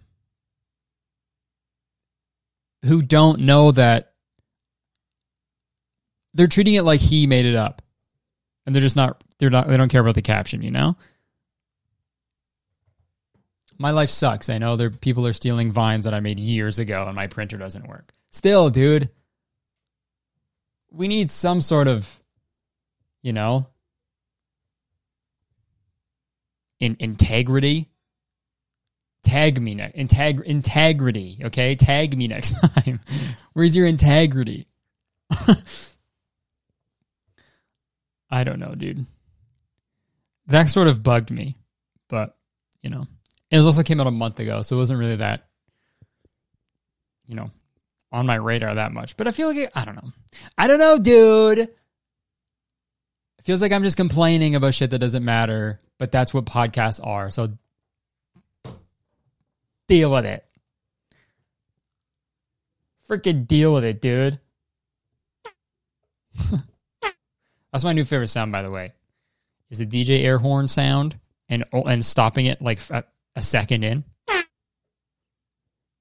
[2.84, 4.12] who don't know that
[6.34, 7.82] they're treating it like he made it up,
[8.64, 9.22] and they're just not.
[9.38, 9.68] They're not.
[9.68, 10.62] They don't care about the caption.
[10.62, 10.96] You know.
[13.78, 14.48] My life sucks.
[14.48, 17.58] I know there people are stealing vines that I made years ago, and my printer
[17.58, 18.12] doesn't work.
[18.30, 19.10] Still, dude,
[20.90, 22.22] we need some sort of,
[23.22, 23.66] you know,
[26.80, 27.90] in integrity.
[29.22, 29.96] Tag me next.
[29.96, 31.40] Integ- integrity.
[31.44, 33.00] Okay, tag me next time.
[33.52, 34.68] Where's your integrity?
[38.30, 39.04] I don't know, dude.
[40.48, 41.56] That sort of bugged me,
[42.08, 42.36] but
[42.82, 43.06] you know,
[43.50, 45.46] it also came out a month ago, so it wasn't really that,
[47.26, 47.50] you know,
[48.12, 49.16] on my radar that much.
[49.16, 50.10] But I feel like it, I don't know.
[50.56, 51.58] I don't know, dude.
[51.58, 51.76] It
[53.42, 57.30] feels like I'm just complaining about shit that doesn't matter, but that's what podcasts are.
[57.30, 57.56] So
[59.88, 60.46] deal with it.
[63.08, 64.40] Freaking deal with it, dude.
[67.72, 68.92] That's my new favorite sound, by the way.
[69.70, 73.84] Is the DJ air horn sound and oh, and stopping it like at, a second
[73.84, 74.04] in.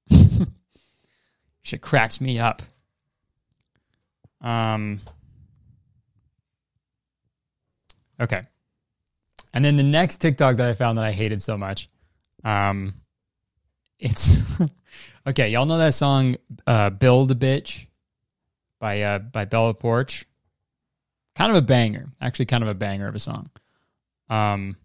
[1.62, 2.62] Shit cracks me up.
[4.40, 5.00] Um.
[8.20, 8.42] Okay.
[9.52, 11.88] And then the next TikTok that I found that I hated so much,
[12.44, 12.94] um,
[13.98, 14.42] it's
[15.26, 15.48] okay.
[15.48, 17.86] Y'all know that song uh, "Build a Bitch"
[18.78, 20.24] by uh, by Bella Poarch.
[21.36, 23.50] Kind of a banger, actually, kind of a banger of a song.
[24.30, 24.76] Um,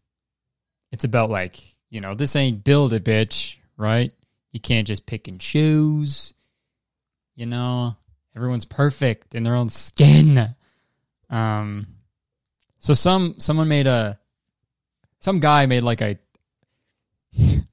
[0.92, 1.60] it's about like
[1.90, 4.14] you know this ain't build a bitch, right?
[4.52, 6.34] You can't just pick and choose.
[7.36, 7.96] You know,
[8.36, 10.54] everyone's perfect in their own skin.
[11.30, 11.88] Um,
[12.80, 14.20] so some someone made a
[15.20, 16.20] some guy made like a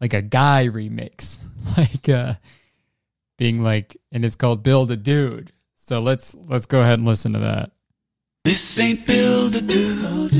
[0.00, 1.38] like a guy remix,
[1.76, 2.34] like uh
[3.38, 7.34] being like, and it's called "Build a Dude." So let's let's go ahead and listen
[7.34, 7.70] to that.
[8.46, 10.36] This ain't build a dude.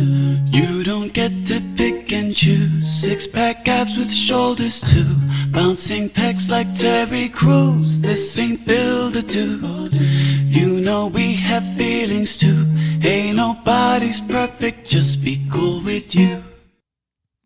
[0.54, 2.88] You don't get to pick and choose.
[2.88, 5.16] Six pack abs with shoulders too.
[5.50, 8.00] Bouncing pecs like Terry Crews.
[8.00, 9.96] This ain't build a dude.
[9.96, 12.64] You know we have feelings too.
[13.00, 14.86] Hey, nobody's perfect.
[14.86, 16.44] Just be cool with you.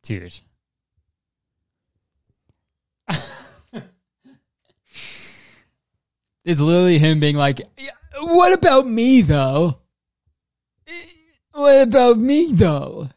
[0.03, 0.41] Dude.
[6.45, 7.63] it's literally him being like,
[8.21, 9.80] What about me though?
[11.53, 13.09] What about me though?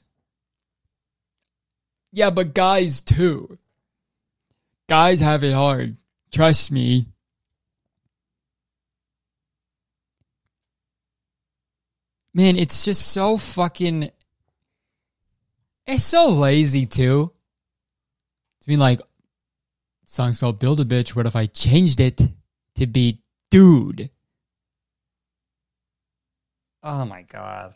[2.11, 3.57] Yeah, but guys too.
[4.87, 5.97] Guys have it hard.
[6.31, 7.07] Trust me.
[12.33, 14.09] Man, it's just so fucking.
[15.85, 17.31] It's so lazy too.
[18.61, 18.99] To be like,
[20.05, 21.15] song's called Build a Bitch.
[21.15, 22.21] What if I changed it
[22.75, 24.09] to be Dude?
[26.81, 27.75] Oh my god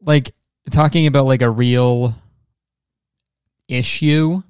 [0.00, 0.34] like
[0.70, 2.12] talking about like a real
[3.68, 4.42] issue,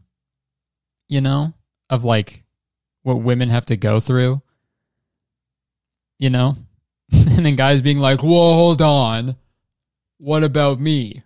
[1.08, 1.52] you know,
[1.90, 2.42] of like
[3.02, 4.40] what women have to go through,
[6.18, 6.56] you know,
[7.12, 9.36] and then guys being like, "Whoa, hold on,
[10.18, 11.22] what about me?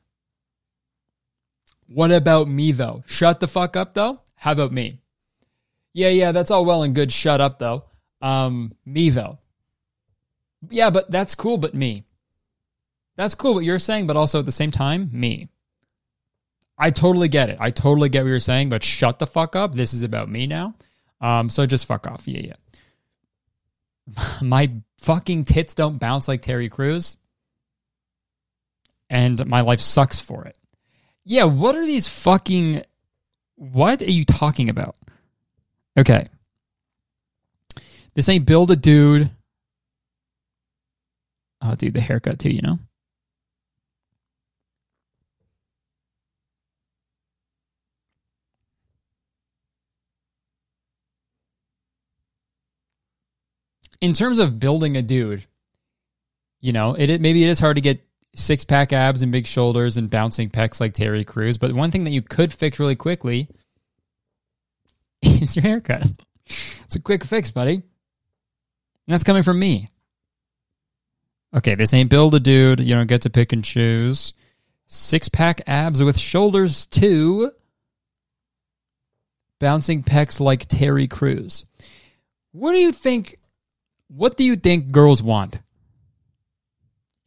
[1.87, 3.03] What about me though?
[3.07, 4.21] Shut the fuck up though.
[4.37, 5.01] How about me?
[5.93, 7.13] Yeah, yeah, that's all well and good.
[7.13, 7.85] Shut up though.
[8.21, 9.39] Um, me though.
[10.69, 11.59] Yeah, but that's cool.
[11.59, 12.05] But me.
[13.21, 15.51] That's cool what you're saying, but also at the same time, me.
[16.79, 17.59] I totally get it.
[17.61, 19.75] I totally get what you're saying, but shut the fuck up.
[19.75, 20.75] This is about me now.
[21.21, 22.27] Um, so just fuck off.
[22.27, 22.55] Yeah,
[24.17, 24.41] yeah.
[24.43, 27.19] my fucking tits don't bounce like Terry Crews.
[29.11, 30.57] And my life sucks for it.
[31.23, 32.85] Yeah, what are these fucking
[33.57, 34.97] what are you talking about?
[35.99, 36.25] Okay.
[38.15, 39.31] This ain't build a dude.
[41.61, 42.79] Oh, dude, the haircut too, you know?
[54.01, 55.47] In terms of building a dude,
[56.61, 59.47] you know, it, it maybe it is hard to get six pack abs and big
[59.47, 62.97] shoulders and bouncing pecs like Terry Crews, but one thing that you could fix really
[62.97, 63.49] quickly
[65.23, 66.07] is your haircut.
[66.47, 67.75] It's a quick fix, buddy.
[67.75, 67.83] And
[69.07, 69.89] that's coming from me.
[71.55, 72.81] Okay, this ain't build a dude.
[72.81, 74.33] You don't get to pick and choose.
[74.87, 77.51] Six pack abs with shoulders too.
[79.59, 81.67] Bouncing pecs like Terry Crews.
[82.53, 83.40] What do you think
[84.15, 85.59] what do you think girls want?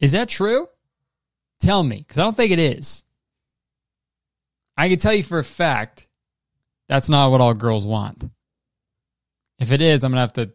[0.00, 0.68] Is that true?
[1.60, 3.04] Tell me, because I don't think it is.
[4.76, 6.08] I can tell you for a fact
[6.88, 8.24] that's not what all girls want.
[9.58, 10.50] If it is, I'm gonna have to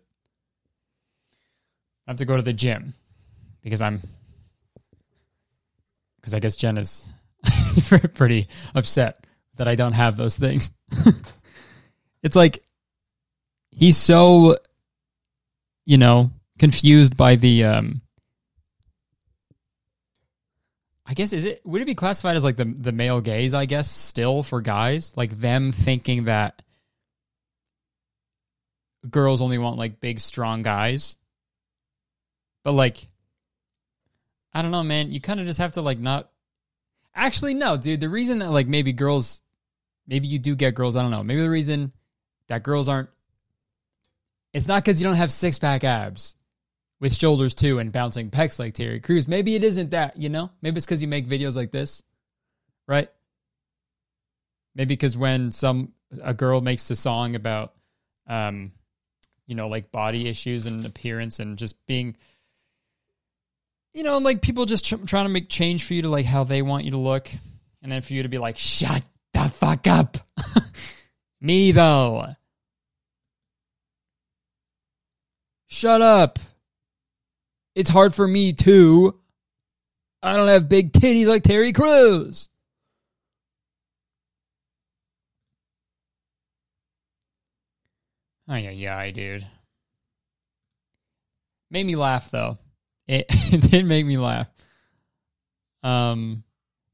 [2.07, 2.93] have to go to the gym
[3.63, 4.01] because I'm
[6.17, 7.09] because I guess Jen is
[8.13, 10.71] pretty upset that I don't have those things.
[12.23, 12.59] it's like
[13.71, 14.57] he's so
[15.89, 18.01] you know, confused by the um
[21.03, 23.65] I guess is it would it be classified as like the the male gaze, I
[23.65, 25.17] guess, still for guys?
[25.17, 26.61] Like them thinking that
[29.09, 31.17] girls only want like big strong guys.
[32.63, 33.07] But like
[34.53, 36.29] I don't know, man, you kind of just have to like not
[37.15, 39.41] Actually no, dude, the reason that like maybe girls
[40.05, 41.23] maybe you do get girls, I don't know.
[41.23, 41.93] Maybe the reason
[42.47, 43.09] that girls aren't
[44.53, 46.35] it's not because you don't have six pack abs
[46.99, 49.27] with shoulders too and bouncing pecs like Terry Crews.
[49.27, 50.51] Maybe it isn't that, you know?
[50.61, 52.03] Maybe it's because you make videos like this,
[52.87, 53.09] right?
[54.75, 57.73] Maybe because when some a girl makes a song about,
[58.27, 58.71] um,
[59.47, 62.15] you know, like body issues and appearance and just being,
[63.93, 66.43] you know, like people just tr- trying to make change for you to like how
[66.43, 67.29] they want you to look,
[67.81, 70.17] and then for you to be like, shut the fuck up.
[71.41, 72.27] Me though.
[75.69, 76.39] Shut up.
[77.75, 79.19] It's hard for me too.
[80.21, 82.49] I don't have big titties like Terry Crews.
[88.47, 89.45] Ay, yeah, yeah, I dude.
[91.69, 92.57] Made me laugh though.
[93.07, 94.47] It, it did make me laugh.
[95.83, 96.43] Um,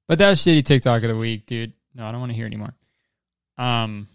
[0.09, 1.71] but that was shitty TikTok of the week, dude.
[1.95, 2.73] No, I don't want to hear anymore.
[3.57, 4.07] Um.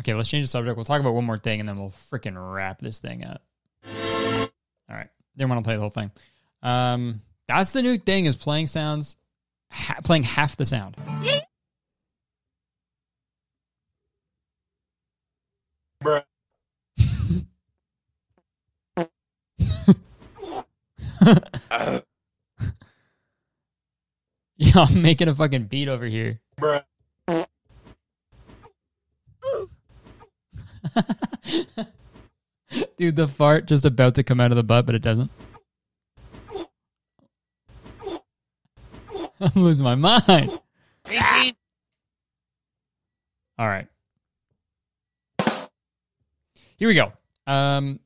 [0.00, 0.76] Okay, let's change the subject.
[0.76, 3.42] We'll talk about one more thing, and then we'll freaking wrap this thing up.
[3.84, 6.10] All right, didn't want to play the whole thing.
[6.62, 9.16] Um, that's the new thing is playing sounds,
[9.70, 10.96] ha- playing half the sound.
[16.02, 16.24] Bruh.
[24.62, 26.38] Yeah, I'm making a fucking beat over here.
[26.60, 26.84] Bruh.
[32.96, 35.30] Dude, the fart just about to come out of the butt, but it doesn't.
[39.40, 40.50] I'm losing my mind.
[43.58, 43.86] All right.
[46.76, 47.12] Here we go.
[47.46, 48.00] Um,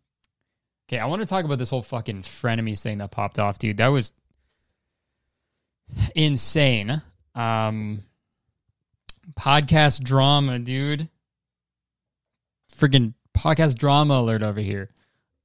[0.88, 3.76] okay, I want to talk about this whole fucking frenemies thing that popped off, dude.
[3.76, 4.12] That was
[6.14, 7.02] insane.
[7.34, 8.02] Um,
[9.38, 11.08] podcast drama, dude.
[12.76, 14.90] Freaking podcast drama alert over here.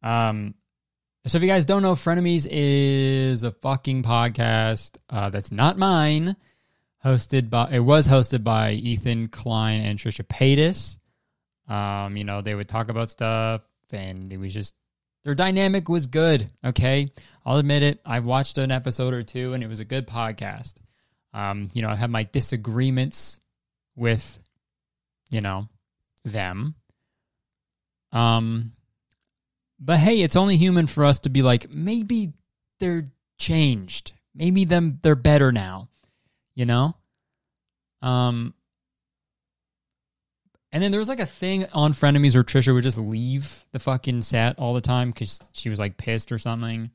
[0.04, 0.56] Um,
[1.28, 6.36] so if you guys don't know, Frenemies is a fucking podcast uh, that's not mine.
[7.04, 10.98] Hosted by it was hosted by Ethan Klein and Trisha Paytas.
[11.74, 13.62] Um, you know, they would talk about stuff
[13.92, 14.76] and it was just
[15.24, 16.50] their dynamic was good.
[16.66, 17.12] Okay.
[17.46, 18.02] I'll admit it.
[18.06, 20.76] I've watched an episode or two and it was a good podcast.
[21.34, 23.40] Um, you know, I have my disagreements
[23.96, 24.40] with,
[25.30, 25.68] you know,
[26.24, 26.76] them.
[28.12, 28.74] Um,
[29.80, 32.34] but hey, it's only human for us to be like, maybe
[32.80, 34.12] they're changed.
[34.36, 35.90] Maybe them they're better now.
[36.56, 36.96] You know?
[38.02, 38.54] Um
[40.72, 43.80] and then there was like a thing on Frenemies where Trisha would just leave the
[43.80, 46.92] fucking set all the time because she was like pissed or something.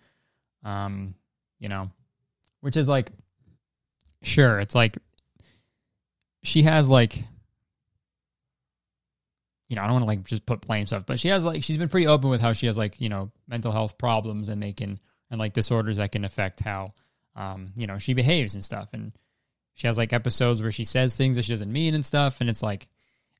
[0.62, 1.14] Um,
[1.58, 1.90] you know,
[2.60, 3.10] which is like,
[4.22, 4.96] sure, it's like
[6.44, 7.24] she has like,
[9.74, 11.64] you know, I don't want to like just put blame stuff, but she has like,
[11.64, 14.62] she's been pretty open with how she has like, you know, mental health problems and
[14.62, 15.00] they can,
[15.32, 16.94] and like disorders that can affect how,
[17.34, 18.90] um, you know, she behaves and stuff.
[18.92, 19.10] And
[19.72, 22.40] she has like episodes where she says things that she doesn't mean and stuff.
[22.40, 22.86] And it's like,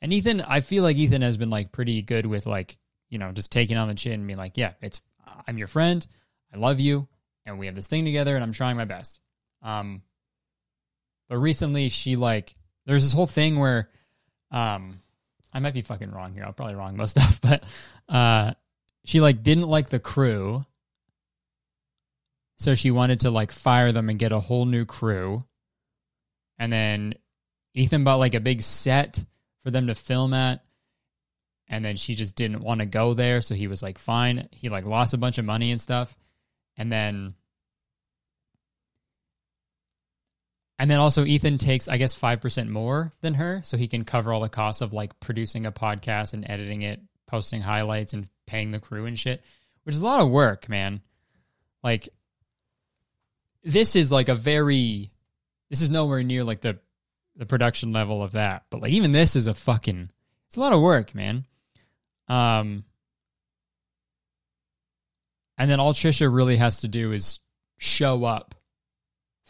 [0.02, 2.78] and Ethan, I feel like Ethan has been like pretty good with like,
[3.10, 5.00] you know, just taking on the chin and being like, yeah, it's
[5.46, 6.04] I'm your friend,
[6.52, 7.06] I love you,
[7.46, 9.20] and we have this thing together, and I'm trying my best.
[9.62, 10.02] Um,
[11.28, 12.56] but recently she like
[12.86, 13.88] there's this whole thing where,
[14.50, 14.98] um,
[15.54, 16.44] I might be fucking wrong here.
[16.44, 17.64] I'm probably wrong most stuff, but
[18.08, 18.54] uh,
[19.04, 20.66] she like didn't like the crew,
[22.58, 25.44] so she wanted to like fire them and get a whole new crew,
[26.58, 27.14] and then
[27.74, 29.24] Ethan bought like a big set
[29.62, 30.62] for them to film at.
[31.66, 34.48] And then she just didn't want to go there so he was like fine.
[34.52, 36.16] He like lost a bunch of money and stuff.
[36.76, 37.34] And then
[40.78, 44.32] and then also ethan takes i guess 5% more than her so he can cover
[44.32, 48.70] all the costs of like producing a podcast and editing it posting highlights and paying
[48.70, 49.42] the crew and shit
[49.84, 51.00] which is a lot of work man
[51.82, 52.08] like
[53.64, 55.10] this is like a very
[55.70, 56.78] this is nowhere near like the
[57.36, 58.64] the production level of that.
[58.70, 60.10] But like even this is a fucking
[60.46, 61.46] it's a lot of work, man.
[62.28, 62.84] Um
[65.56, 67.40] and then all Trisha really has to do is
[67.78, 68.54] show up,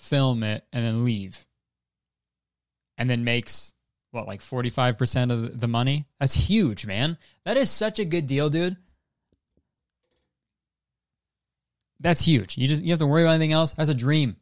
[0.04, 1.46] film it, and then leave.
[2.96, 3.74] And then makes
[4.14, 6.06] what like 45% of the money?
[6.20, 7.18] That's huge, man.
[7.44, 8.76] That is such a good deal, dude.
[12.00, 12.56] That's huge.
[12.56, 13.72] You just you have to worry about anything else.
[13.72, 14.36] That's a dream.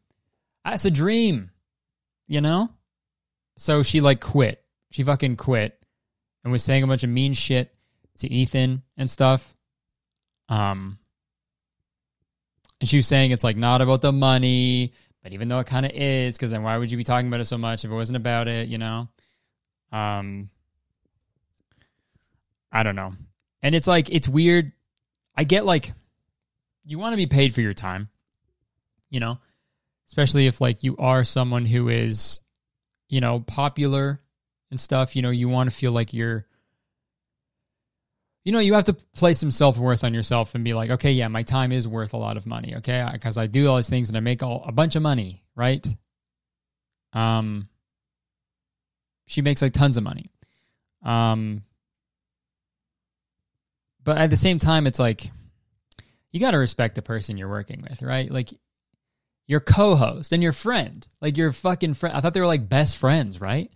[0.65, 1.51] That's a dream.
[2.29, 2.71] You know?
[3.57, 4.63] So she like quit.
[4.91, 5.79] She fucking quit
[6.45, 7.75] and was saying a bunch of mean shit
[8.19, 9.55] to Ethan and stuff.
[10.49, 10.99] Um
[12.81, 14.93] and she was saying it's like not about the money,
[15.23, 17.41] but even though it kind of is, because then why would you be talking about
[17.41, 19.09] it so much if it wasn't about it, you know?
[19.93, 20.51] Um
[22.71, 23.13] I don't know.
[23.63, 24.73] And it's like it's weird.
[25.37, 25.93] I get like
[26.85, 28.09] you want to be paid for your time,
[29.11, 29.39] you know?
[30.09, 32.41] Especially if like you are someone who is
[33.13, 34.23] you know, popular
[34.71, 36.47] and stuff, you know, you want to feel like you're
[38.45, 41.13] you know, you have to place some self worth on yourself and be like, okay,
[41.13, 43.89] yeah, my time is worth a lot of money, okay, because I do all these
[43.89, 45.87] things and I make all, a bunch of money, right?
[47.13, 47.69] Um,
[49.27, 50.33] she makes like tons of money.
[51.05, 51.63] Um,
[54.03, 55.31] but at the same time, it's like
[56.33, 58.31] you got to respect the person you're working with, right?
[58.31, 58.51] Like
[59.47, 62.17] your co-host and your friend, like your fucking friend.
[62.17, 63.71] I thought they were like best friends, right?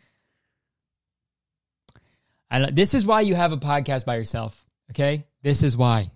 [2.50, 4.64] And this is why you have a podcast by yourself.
[4.90, 6.10] Okay, this is why.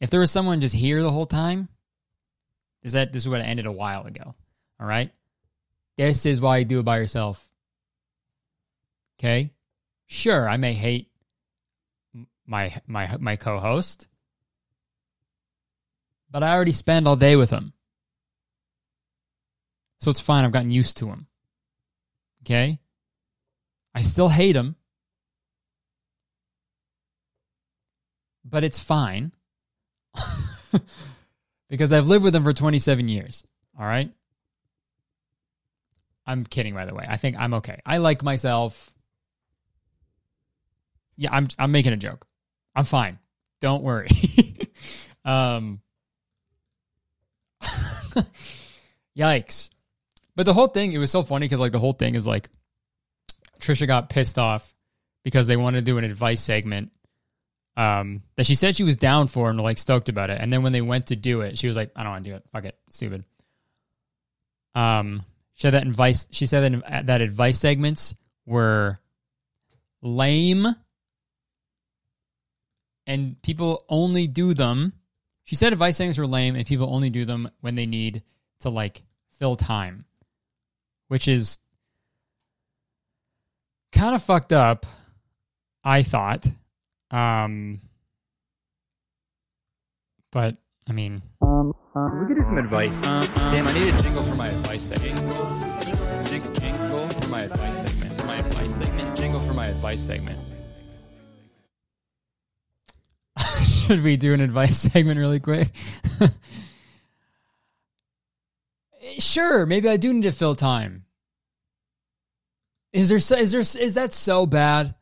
[0.00, 1.68] If there was someone just here the whole time,
[2.82, 4.34] is that this would have ended a while ago.
[4.80, 5.10] All right,
[5.96, 7.46] this is why you do it by yourself.
[9.18, 9.52] Okay,
[10.06, 11.08] sure, I may hate
[12.46, 14.08] my my my co-host,
[16.30, 17.74] but I already spend all day with him.
[20.02, 20.44] So it's fine.
[20.44, 21.28] I've gotten used to him.
[22.42, 22.80] Okay?
[23.94, 24.74] I still hate him.
[28.44, 29.32] But it's fine.
[31.68, 33.44] because I've lived with them for 27 years.
[33.78, 34.10] All right?
[36.26, 37.06] I'm kidding, by the way.
[37.08, 37.80] I think I'm okay.
[37.84, 38.90] I like myself.
[41.16, 42.26] Yeah, I'm I'm making a joke.
[42.74, 43.18] I'm fine.
[43.60, 44.08] Don't worry.
[45.24, 45.80] um
[49.16, 49.70] Yikes.
[50.34, 52.48] But the whole thing, it was so funny because like the whole thing is like
[53.60, 54.74] Trisha got pissed off
[55.24, 56.90] because they wanted to do an advice segment
[57.76, 60.38] um, that she said she was down for and like stoked about it.
[60.40, 62.30] And then when they went to do it, she was like, I don't want to
[62.30, 62.44] do it.
[62.52, 62.76] Fuck it.
[62.90, 63.24] Stupid.
[64.74, 65.22] Um,
[65.54, 68.14] she said that advice, she said that, that advice segments
[68.46, 68.96] were
[70.02, 70.66] lame
[73.06, 74.92] and people only do them.
[75.44, 78.22] She said advice segments were lame and people only do them when they need
[78.60, 79.02] to like
[79.38, 80.04] fill time
[81.12, 81.58] which is
[83.92, 84.86] kind of fucked up,
[85.84, 86.46] I thought.
[87.12, 87.80] Um,
[90.32, 90.56] but
[90.88, 92.90] I mean, um, we could do some advice.
[93.02, 95.14] Damn, I need a jingle for my advice segment.
[95.84, 98.26] Jingle, jingle for my advice segment.
[98.26, 99.16] My advice segment.
[99.16, 100.38] Jingle for my advice segment.
[103.64, 105.68] Should we do an advice segment really quick?
[109.18, 111.04] sure, maybe I do need to fill time.
[112.94, 114.94] Is there is there is that so bad?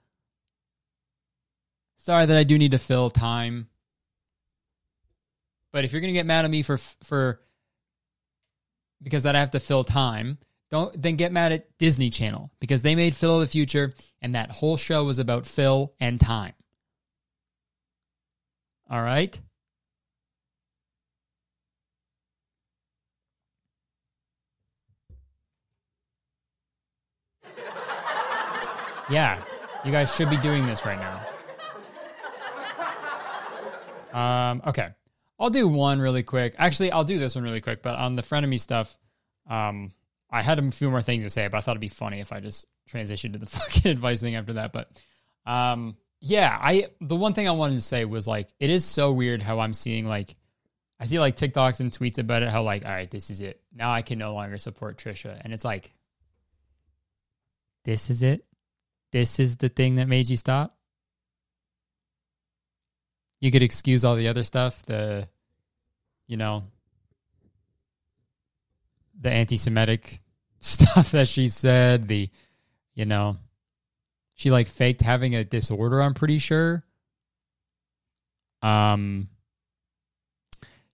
[2.00, 3.68] Sorry that I do need to fill time.
[5.70, 7.42] But if you're going to get mad at me for for
[9.02, 10.38] because that I have to fill time,
[10.70, 13.92] don't then get mad at Disney Channel because they made Phil of the Future
[14.22, 16.54] and that whole show was about Phil and time.
[18.90, 19.38] All right?
[29.10, 29.42] Yeah,
[29.84, 31.26] you guys should be doing this right now.
[34.12, 34.88] Um, okay.
[35.38, 36.54] I'll do one really quick.
[36.58, 38.98] Actually, I'll do this one really quick, but on the frenemy stuff,
[39.48, 39.92] um,
[40.30, 42.32] I had a few more things to say, but I thought it'd be funny if
[42.32, 44.72] I just transitioned to the fucking advice thing after that.
[44.72, 44.90] But
[45.46, 49.12] um, yeah, I the one thing I wanted to say was like it is so
[49.12, 50.36] weird how I'm seeing like
[51.00, 53.62] I see like TikToks and tweets about it, how like, all right, this is it.
[53.74, 55.40] Now I can no longer support Trisha.
[55.40, 55.94] And it's like,
[57.84, 58.44] this is it?
[59.12, 60.76] this is the thing that made you stop?
[63.40, 65.28] You could excuse all the other stuff, the,
[66.26, 66.64] you know,
[69.20, 70.20] the anti Semitic
[70.60, 72.28] stuff that she said, the,
[72.94, 73.36] you know,
[74.34, 76.82] she like faked having a disorder, I'm pretty sure.
[78.62, 79.28] Um,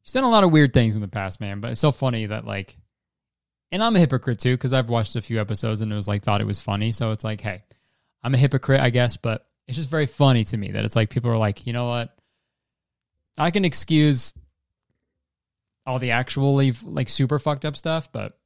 [0.03, 2.27] she's done a lot of weird things in the past, man, but it's so funny
[2.27, 2.77] that like,
[3.73, 6.23] and I'm a hypocrite too, because I've watched a few episodes and it was like,
[6.23, 6.93] thought it was funny.
[6.93, 7.65] So it's like, hey,
[8.23, 11.11] I'm a hypocrite, I guess, but it's just very funny to me that it's like
[11.11, 12.16] people are like, you know what?
[13.39, 14.35] I can excuse
[15.87, 18.39] all the actually like super fucked up stuff, but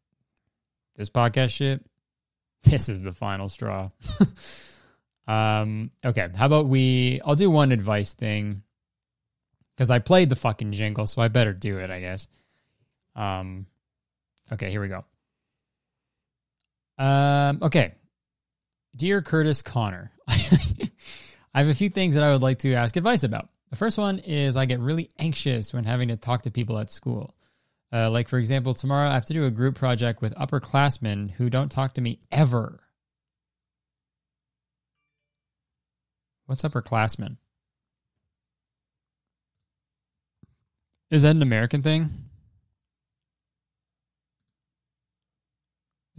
[0.97, 1.85] this podcast shit,
[2.63, 3.91] this is the final straw.
[5.27, 7.21] um, okay, how about we?
[7.25, 8.63] I'll do one advice thing
[9.75, 12.29] because I played the fucking jingle, so I better do it, I guess.
[13.17, 13.67] Um,
[14.53, 15.05] okay, here we go.
[17.03, 17.95] Um, okay,
[18.95, 20.91] Dear Curtis Connor, I
[21.55, 23.49] have a few things that I would like to ask advice about.
[23.71, 26.91] The first one is I get really anxious when having to talk to people at
[26.91, 27.37] school.
[27.93, 31.51] Uh, like, for example, tomorrow I have to do a group project with upperclassmen who
[31.51, 32.81] don't talk to me ever.
[36.47, 37.37] What's upperclassmen?
[41.11, 42.11] Is that an American thing?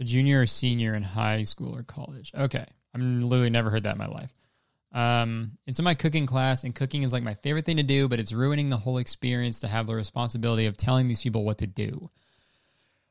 [0.00, 2.32] A junior or senior in high school or college.
[2.34, 2.66] Okay.
[2.94, 4.32] I've literally never heard that in my life.
[4.92, 8.08] Um, it's in my cooking class, and cooking is like my favorite thing to do,
[8.08, 11.58] but it's ruining the whole experience to have the responsibility of telling these people what
[11.58, 12.10] to do.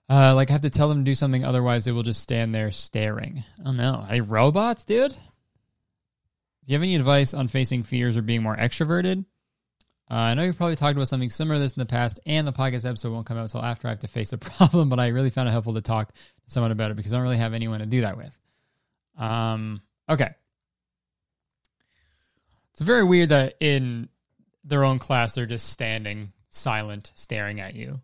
[0.09, 2.53] Uh, like I have to tell them to do something, otherwise they will just stand
[2.53, 3.43] there staring.
[3.65, 5.11] Oh no, hey robots, dude.
[5.11, 5.17] Do
[6.67, 9.25] you have any advice on facing fears or being more extroverted?
[10.11, 12.45] Uh, I know you've probably talked about something similar to this in the past, and
[12.45, 14.89] the podcast episode won't come out until after I have to face a problem.
[14.89, 17.23] But I really found it helpful to talk to someone about it because I don't
[17.23, 18.37] really have anyone to do that with.
[19.17, 20.31] Um, okay,
[22.73, 24.09] it's very weird that in
[24.63, 28.01] their own class they're just standing silent, staring at you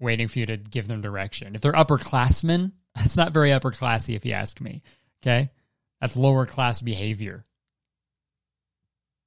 [0.00, 1.54] waiting for you to give them direction.
[1.54, 4.82] If they're upperclassmen, that's not very upper classy if you ask me.
[5.22, 5.50] Okay?
[6.00, 7.44] That's lower class behavior.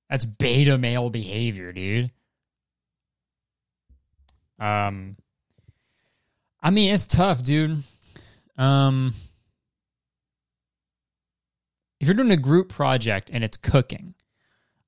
[0.09, 2.11] That's beta male behavior, dude.
[4.59, 5.17] Um
[6.63, 7.84] I mean, it's tough, dude.
[8.57, 9.13] Um
[12.02, 14.16] if you're doing a group project and it's cooking,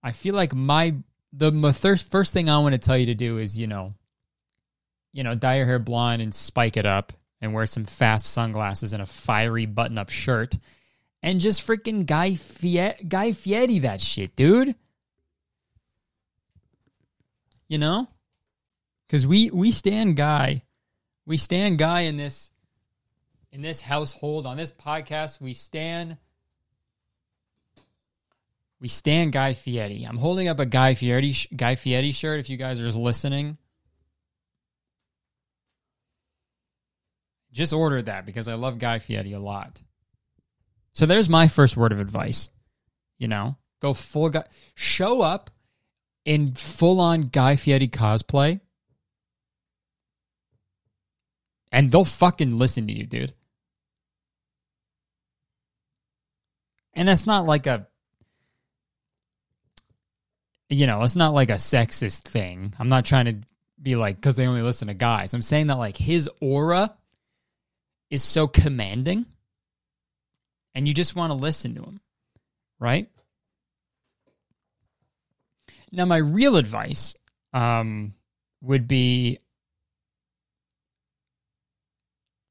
[0.01, 0.95] I feel like my
[1.31, 3.93] the first first thing I want to tell you to do is, you know,
[5.13, 8.93] you know, dye your hair blonde and spike it up and wear some fast sunglasses
[8.93, 10.57] and a fiery button up shirt
[11.21, 14.75] and just freaking Guy, Fieri, Guy Fieri that shit, dude.
[17.67, 18.07] You know?
[19.07, 20.63] Because we, we stand Guy.
[21.27, 22.51] We stand Guy in this
[23.51, 25.39] in this household on this podcast.
[25.39, 26.17] We stand
[28.83, 30.03] we stand Guy Fieri.
[30.03, 32.39] I'm holding up a Guy Fieri Guy Fieri shirt.
[32.39, 33.57] If you guys are listening,
[37.53, 39.79] Just ordered that because I love Guy Fieri a lot.
[40.93, 42.49] So there's my first word of advice.
[43.19, 45.51] You know, go full guy, show up
[46.25, 48.59] in full on Guy Fieri cosplay,
[51.71, 53.33] and they'll fucking listen to you, dude.
[56.95, 57.87] And that's not like a,
[60.73, 62.73] you know, it's not like a sexist thing.
[62.79, 63.37] I'm not trying to
[63.81, 65.33] be like, because they only listen to guys.
[65.33, 66.93] I'm saying that like his aura
[68.09, 69.25] is so commanding
[70.75, 71.99] and you just want to listen to him,
[72.79, 73.09] right?
[75.91, 77.15] Now, my real advice
[77.53, 78.13] um,
[78.61, 79.39] would be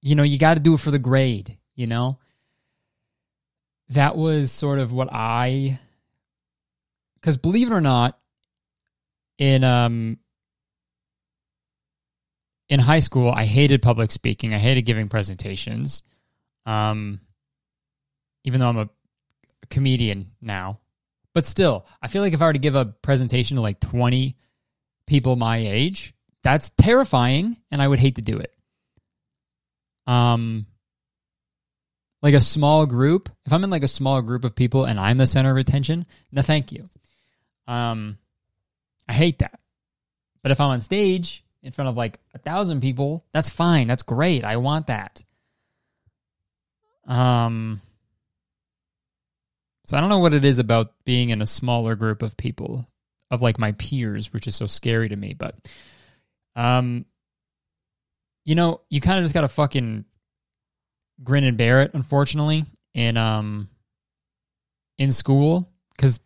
[0.03, 2.19] you know, you got to do it for the grade, you know?
[3.91, 5.79] That was sort of what I
[7.23, 8.19] cuz believe it or not
[9.39, 10.19] in um
[12.69, 14.55] in high school, I hated public speaking.
[14.55, 16.03] I hated giving presentations.
[16.65, 17.21] Um,
[18.45, 18.89] even though I'm a
[19.69, 20.81] comedian now,
[21.35, 24.37] but still, I feel like if I were to give a presentation to like 20
[25.07, 28.55] people my age, that's terrifying and I would hate to do it.
[30.07, 30.67] Um,
[32.23, 35.19] like a small group, if I'm in like a small group of people and I'm
[35.19, 36.89] the center of attention, no, thank you.
[37.67, 38.19] Um,
[39.09, 39.59] I hate that.
[40.43, 43.87] But if I'm on stage in front of like a thousand people, that's fine.
[43.87, 44.45] That's great.
[44.45, 45.23] I want that.
[47.07, 47.81] Um,
[49.87, 52.89] so I don't know what it is about being in a smaller group of people,
[53.31, 55.35] of like my peers, which is so scary to me.
[55.35, 55.57] But,
[56.55, 57.05] um,
[58.45, 60.05] you know, you kind of just got to fucking
[61.23, 61.93] grin and bear it.
[61.95, 63.69] Unfortunately, in um,
[64.99, 66.21] in school, because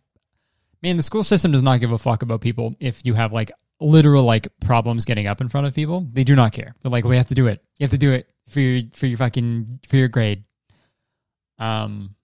[0.82, 3.50] man, the school system does not give a fuck about people if you have like
[3.80, 6.06] literal like problems getting up in front of people.
[6.12, 6.74] They do not care.
[6.80, 7.62] They're like, we have to do it.
[7.78, 10.44] You have to do it for your for your fucking for your grade.
[11.58, 12.14] Um,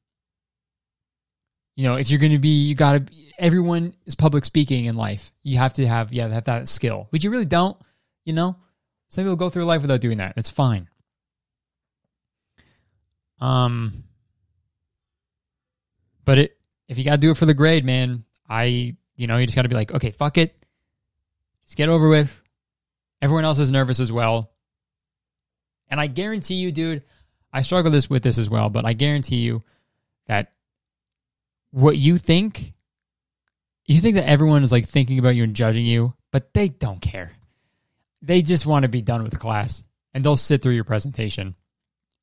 [1.77, 3.15] you know, if you're going to be, you got to.
[3.39, 5.33] Everyone is public speaking in life.
[5.43, 7.77] You have to have, yeah, have that skill, but you really don't.
[8.25, 8.57] You know,
[9.09, 10.35] some people go through life without doing that.
[10.37, 10.89] It's fine.
[13.41, 14.05] Um,
[16.25, 16.57] but it
[16.89, 19.57] if you got to do it for the grade, man, I you know you just
[19.57, 20.55] got to be like, okay, fuck it.
[21.65, 22.43] Just get over with.
[23.23, 24.53] Everyone else is nervous as well.
[25.89, 27.05] And I guarantee you, dude,
[27.53, 29.61] I struggle this with this as well, but I guarantee you
[30.27, 30.53] that
[31.71, 32.73] what you think,
[33.87, 37.01] you think that everyone is like thinking about you and judging you, but they don't
[37.01, 37.33] care.
[38.23, 39.83] They just want to be done with class
[40.13, 41.55] and they'll sit through your presentation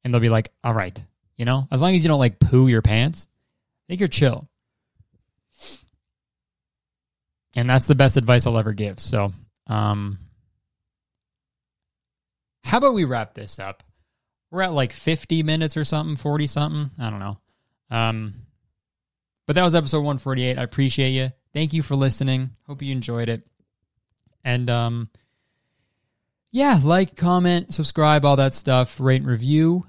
[0.04, 1.02] and they'll be like, all right,
[1.38, 4.49] you know, as long as you don't like poo your pants, I think you're chill.
[7.56, 9.00] And that's the best advice I'll ever give.
[9.00, 9.34] So,
[9.68, 10.20] um,
[12.64, 13.84] how about we wrap this up?
[14.52, 16.92] We're at like 50 minutes or something, 40 something.
[17.00, 17.38] I don't know.
[17.92, 18.34] Um,
[19.46, 20.58] but that was episode 148.
[20.58, 21.30] I appreciate you.
[21.54, 22.52] Thank you for listening.
[22.68, 23.48] Hope you enjoyed it.
[24.44, 25.10] And um,
[26.52, 29.84] yeah, like, comment, subscribe, all that stuff, rate and review.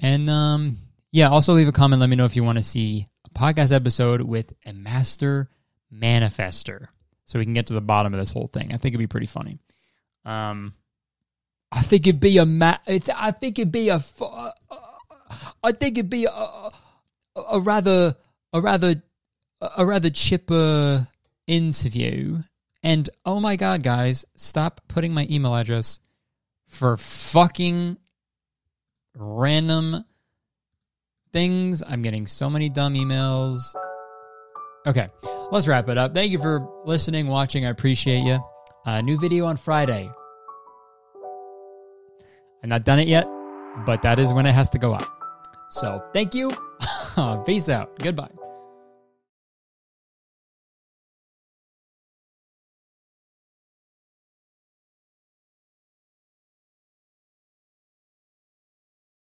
[0.00, 0.78] And um,
[1.12, 2.00] yeah, also leave a comment.
[2.00, 5.50] Let me know if you want to see a podcast episode with a master
[5.92, 6.88] manifester
[7.26, 8.72] so we can get to the bottom of this whole thing.
[8.72, 9.58] I think it'd be pretty funny.
[10.24, 10.74] Um,
[11.70, 14.50] I think it'd be a ma- it's, I think it'd be a uh,
[15.62, 16.70] I think it'd be a, a,
[17.52, 18.14] a rather
[18.52, 19.02] a rather
[19.60, 21.06] a rather chipper
[21.46, 22.38] interview.
[22.82, 26.00] And oh my god, guys, stop putting my email address
[26.66, 27.98] for fucking
[29.14, 30.04] random
[31.32, 31.82] things.
[31.86, 33.58] I'm getting so many dumb emails.
[34.86, 35.08] Okay,
[35.50, 36.14] let's wrap it up.
[36.14, 37.66] Thank you for listening, watching.
[37.66, 38.38] I appreciate you.
[38.86, 40.10] Uh, new video on Friday.
[42.62, 43.26] I'm not done it yet,
[43.86, 45.08] but that is when it has to go up.
[45.70, 46.52] So thank you.
[47.46, 47.98] Peace out.
[47.98, 48.37] Goodbye.